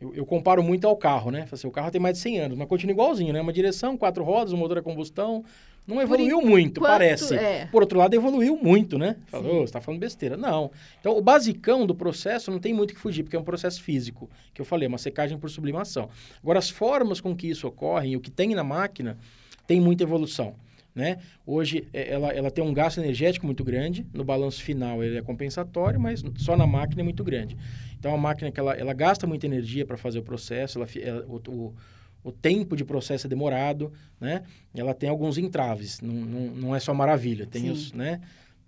eu, 0.00 0.14
eu 0.14 0.24
comparo 0.24 0.62
muito 0.62 0.86
ao 0.86 0.96
carro, 0.96 1.32
né? 1.32 1.44
Assim, 1.50 1.66
o 1.66 1.72
carro 1.72 1.90
tem 1.90 2.00
mais 2.00 2.16
de 2.16 2.22
100 2.22 2.38
anos, 2.38 2.56
mas 2.56 2.68
continua 2.68 2.92
igualzinho, 2.92 3.32
né? 3.32 3.40
Uma 3.40 3.52
direção, 3.52 3.96
quatro 3.96 4.22
rodas, 4.22 4.52
um 4.52 4.56
motor 4.56 4.78
a 4.78 4.82
combustão. 4.82 5.44
Não 5.86 6.00
evoluiu 6.00 6.40
muito, 6.40 6.78
enquanto, 6.78 6.88
parece. 6.92 7.34
é. 7.34 7.66
Por 7.66 7.82
outro 7.82 7.98
lado, 7.98 8.14
evoluiu 8.14 8.56
muito, 8.56 8.96
né? 8.98 9.16
Sim. 9.30 9.36
"Ô, 9.38 9.42
você 9.58 9.64
está 9.64 9.80
falando 9.80 10.00
besteira. 10.00 10.36
Não. 10.36 10.70
Então, 11.00 11.16
o 11.16 11.20
basicão 11.20 11.84
do 11.86 11.94
processo 11.94 12.50
não 12.50 12.60
tem 12.60 12.72
muito 12.72 12.94
que 12.94 13.00
fugir, 13.00 13.24
porque 13.24 13.34
é 13.34 13.38
um 13.40 13.44
processo 13.44 13.82
físico, 13.82 14.30
que 14.54 14.60
eu 14.60 14.64
falei, 14.64 14.86
uma 14.86 14.98
secagem 14.98 15.36
por 15.38 15.50
sublimação. 15.50 16.08
Agora, 16.42 16.58
as 16.60 16.70
formas 16.70 17.20
com 17.20 17.34
que 17.34 17.48
isso 17.48 17.66
ocorre, 17.66 18.16
o 18.16 18.20
que 18.20 18.30
tem 18.30 18.54
na 18.54 18.62
máquina, 18.62 19.18
tem 19.66 19.80
muita 19.80 20.04
evolução. 20.04 20.54
Né? 20.92 21.18
Hoje 21.46 21.86
é, 21.92 22.12
ela, 22.12 22.28
ela 22.32 22.50
tem 22.50 22.62
um 22.64 22.74
gasto 22.74 22.98
energético 22.98 23.46
muito 23.46 23.62
grande, 23.62 24.04
no 24.12 24.24
balanço 24.24 24.60
final 24.62 25.02
ele 25.04 25.18
é 25.18 25.22
compensatório, 25.22 26.00
mas 26.00 26.22
só 26.36 26.56
na 26.56 26.66
máquina 26.66 27.00
é 27.00 27.04
muito 27.04 27.22
grande. 27.22 27.56
Então 27.96 28.12
a 28.12 28.18
máquina 28.18 28.50
que 28.50 28.58
ela, 28.58 28.74
ela 28.74 28.92
gasta 28.92 29.24
muita 29.24 29.46
energia 29.46 29.86
para 29.86 29.96
fazer 29.96 30.18
o 30.18 30.22
processo, 30.24 30.78
ela, 30.78 30.88
ela- 31.00 31.24
o, 31.28 31.36
o, 31.48 31.74
o 32.22 32.30
tempo 32.32 32.76
de 32.76 32.84
processo 32.84 33.26
é 33.26 33.30
demorado, 33.30 33.92
né? 34.20 34.42
Ela 34.74 34.94
tem 34.94 35.08
alguns 35.08 35.38
entraves, 35.38 36.00
não, 36.00 36.14
não, 36.14 36.40
não 36.54 36.76
é 36.76 36.80
só 36.80 36.92
maravilha, 36.92 37.46
tem 37.46 37.62
Sim. 37.62 37.70
os, 37.70 37.92
né? 37.92 38.20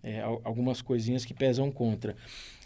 É, 0.03 0.21
al- 0.21 0.41
algumas 0.43 0.83
coisinhas 0.83 1.25
que 1.25 1.33
pesam 1.35 1.71
contra. 1.71 2.17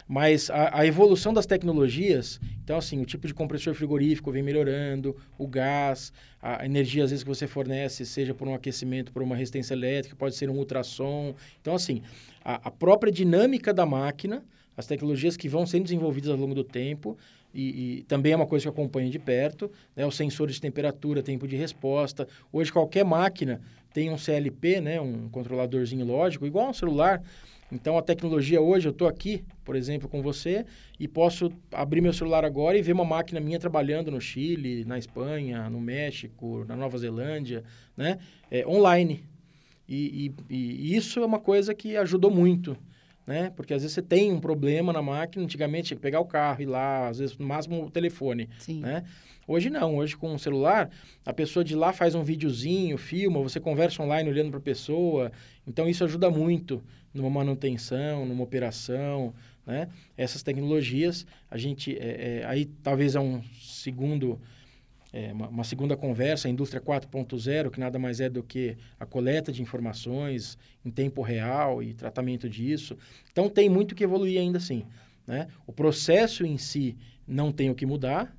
Mas 0.07 0.49
a, 0.49 0.79
a 0.79 0.85
evolução 0.85 1.33
das 1.33 1.45
tecnologias, 1.45 2.39
então 2.63 2.77
assim, 2.77 3.01
o 3.01 3.05
tipo 3.05 3.27
de 3.27 3.33
compressor 3.33 3.73
frigorífico 3.73 4.31
vem 4.31 4.41
melhorando, 4.41 5.15
o 5.37 5.45
gás, 5.45 6.13
a 6.41 6.65
energia 6.65 7.03
às 7.03 7.09
vezes 7.09 7.23
que 7.23 7.29
você 7.29 7.45
fornece, 7.45 8.05
seja 8.05 8.33
por 8.33 8.47
um 8.47 8.55
aquecimento, 8.55 9.11
por 9.11 9.21
uma 9.21 9.35
resistência 9.35 9.73
elétrica, 9.73 10.15
pode 10.15 10.35
ser 10.35 10.49
um 10.49 10.55
ultrassom. 10.57 11.35
Então 11.61 11.75
assim, 11.75 12.01
a, 12.43 12.55
a 12.69 12.71
própria 12.71 13.11
dinâmica 13.11 13.73
da 13.73 13.85
máquina, 13.85 14.43
as 14.77 14.87
tecnologias 14.87 15.35
que 15.35 15.49
vão 15.49 15.65
sendo 15.65 15.83
desenvolvidas 15.83 16.29
ao 16.29 16.37
longo 16.37 16.55
do 16.55 16.63
tempo, 16.63 17.17
e, 17.57 17.97
e 17.99 18.03
também 18.03 18.33
é 18.33 18.35
uma 18.35 18.45
coisa 18.45 18.63
que 18.63 18.67
eu 18.67 18.71
acompanho 18.73 19.09
de 19.09 19.17
perto, 19.17 19.71
né? 19.95 20.05
os 20.05 20.15
sensores 20.15 20.55
de 20.55 20.61
temperatura, 20.61 21.23
tempo 21.23 21.47
de 21.47 21.55
resposta. 21.55 22.27
Hoje 22.53 22.71
qualquer 22.71 23.03
máquina 23.03 23.59
tem 23.93 24.11
um 24.11 24.17
CLP, 24.17 24.79
né? 24.79 25.01
um 25.01 25.27
controladorzinho 25.29 26.05
lógico, 26.05 26.45
igual 26.45 26.69
um 26.69 26.73
celular. 26.73 27.21
Então 27.71 27.97
a 27.97 28.01
tecnologia 28.01 28.61
hoje, 28.61 28.87
eu 28.87 28.91
estou 28.91 29.07
aqui, 29.07 29.43
por 29.65 29.75
exemplo, 29.75 30.07
com 30.07 30.21
você, 30.21 30.65
e 30.99 31.07
posso 31.07 31.51
abrir 31.71 31.99
meu 31.99 32.13
celular 32.13 32.45
agora 32.45 32.77
e 32.77 32.81
ver 32.81 32.93
uma 32.93 33.03
máquina 33.03 33.39
minha 33.39 33.59
trabalhando 33.59 34.09
no 34.11 34.21
Chile, 34.21 34.85
na 34.85 34.97
Espanha, 34.97 35.69
no 35.69 35.81
México, 35.81 36.63
na 36.67 36.75
Nova 36.75 36.97
Zelândia, 36.97 37.63
né? 37.97 38.19
É, 38.49 38.65
online. 38.65 39.23
E, 39.89 40.31
e- 40.49 40.55
e 40.55 40.95
isso 40.95 41.19
é 41.19 41.25
uma 41.25 41.39
coisa 41.39 41.73
que 41.73 41.97
ajudou 41.97 42.29
muito, 42.29 42.77
né? 43.27 43.51
Porque 43.55 43.73
às 43.73 43.81
vezes 43.81 43.93
você 43.93 44.01
tem 44.01 44.31
um 44.31 44.39
problema 44.39 44.93
na 44.93 45.01
máquina, 45.01 45.43
antigamente 45.43 45.89
tinha 45.89 45.97
que 45.97 46.01
pegar 46.01 46.21
o 46.21 46.25
carro, 46.25 46.61
ir 46.61 46.65
lá, 46.65 47.09
às 47.09 47.19
vezes 47.19 47.37
no 47.37 47.45
máximo 47.45 47.85
o 47.85 47.91
telefone, 47.91 48.49
Sim. 48.57 48.79
né? 48.79 49.03
Hoje 49.45 49.69
não, 49.69 49.97
hoje 49.97 50.15
com 50.15 50.33
o 50.33 50.39
celular, 50.39 50.89
a 51.25 51.33
pessoa 51.33 51.63
de 51.63 51.75
lá 51.75 51.93
faz 51.93 52.15
um 52.15 52.23
videozinho, 52.23 52.97
filma, 52.97 53.41
você 53.41 53.59
conversa 53.59 54.01
online 54.01 54.29
olhando 54.29 54.49
para 54.49 54.59
a 54.59 54.61
pessoa, 54.61 55.31
então 55.65 55.87
isso 55.87 56.03
ajuda 56.03 56.29
muito 56.29 56.81
numa 57.13 57.29
manutenção, 57.29 58.25
numa 58.25 58.43
operação, 58.43 59.33
né? 59.65 59.89
Essas 60.15 60.41
tecnologias, 60.41 61.25
a 61.51 61.57
gente, 61.57 61.97
é, 61.97 62.39
é, 62.39 62.45
aí 62.45 62.65
talvez 62.81 63.15
é 63.15 63.19
um 63.19 63.41
segundo, 63.61 64.39
é, 65.13 65.31
uma, 65.31 65.47
uma 65.47 65.63
segunda 65.63 65.95
conversa, 65.95 66.47
a 66.47 66.51
indústria 66.51 66.81
4.0, 66.81 67.69
que 67.71 67.79
nada 67.79 67.97
mais 67.97 68.19
é 68.19 68.29
do 68.29 68.43
que 68.43 68.77
a 68.99 69.05
coleta 69.05 69.51
de 69.51 69.61
informações 69.61 70.57
em 70.83 70.91
tempo 70.91 71.21
real 71.21 71.81
e 71.81 71.93
tratamento 71.93 72.49
disso. 72.49 72.97
Então 73.31 73.49
tem 73.49 73.69
muito 73.69 73.95
que 73.95 74.03
evoluir 74.03 74.39
ainda 74.39 74.57
assim, 74.57 74.85
né? 75.25 75.47
O 75.65 75.71
processo 75.71 76.45
em 76.45 76.57
si 76.57 76.97
não 77.27 77.51
tem 77.51 77.69
o 77.69 77.75
que 77.75 77.85
mudar, 77.85 78.35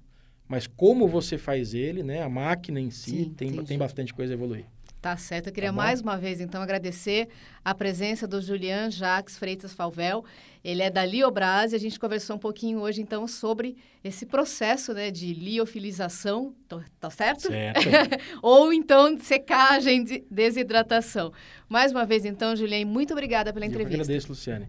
mas 0.46 0.66
como 0.66 1.07
você 1.07 1.37
faz 1.37 1.74
ele, 1.74 2.02
né? 2.02 2.22
A 2.22 2.28
máquina 2.28 2.81
em 2.81 2.90
si 2.90 3.11
Sim, 3.11 3.35
tem, 3.37 3.48
entendi. 3.48 3.66
tem 3.66 3.78
bastante 3.78 4.14
coisa 4.14 4.33
a 4.33 4.37
evoluir. 4.37 4.64
Tá 5.00 5.16
certo. 5.16 5.46
Eu 5.46 5.52
queria 5.52 5.70
Tá 5.70 5.76
mais 5.76 6.00
uma 6.00 6.16
vez, 6.18 6.40
então, 6.40 6.61
agradecer 6.61 7.28
a 7.64 7.72
presença 7.72 8.26
do 8.26 8.40
Julian 8.42 8.90
Jacques 8.90 9.38
Freitas 9.38 9.72
Falvel. 9.72 10.24
Ele 10.64 10.82
é 10.82 10.90
da 10.90 11.04
Liobras 11.04 11.72
e 11.72 11.76
a 11.76 11.78
gente 11.78 12.00
conversou 12.00 12.34
um 12.34 12.38
pouquinho 12.38 12.80
hoje, 12.80 13.00
então, 13.00 13.26
sobre 13.28 13.76
esse 14.02 14.26
processo 14.26 14.92
né, 14.92 15.11
de 15.12 15.32
liofilização, 15.32 16.52
tô- 16.68 16.80
tá 16.98 17.11
certo? 17.11 17.42
Certo. 17.46 17.80
Ou 18.42 18.72
então 18.72 19.16
secagem, 19.20 20.02
de 20.02 20.24
desidratação. 20.28 21.32
Mais 21.68 21.92
uma 21.92 22.04
vez, 22.04 22.24
então, 22.24 22.56
Julian, 22.56 22.84
muito 22.84 23.12
obrigada 23.12 23.52
pela 23.52 23.64
Eu 23.66 23.70
entrevista. 23.70 24.02
agradeço, 24.02 24.28
Luciane. 24.30 24.68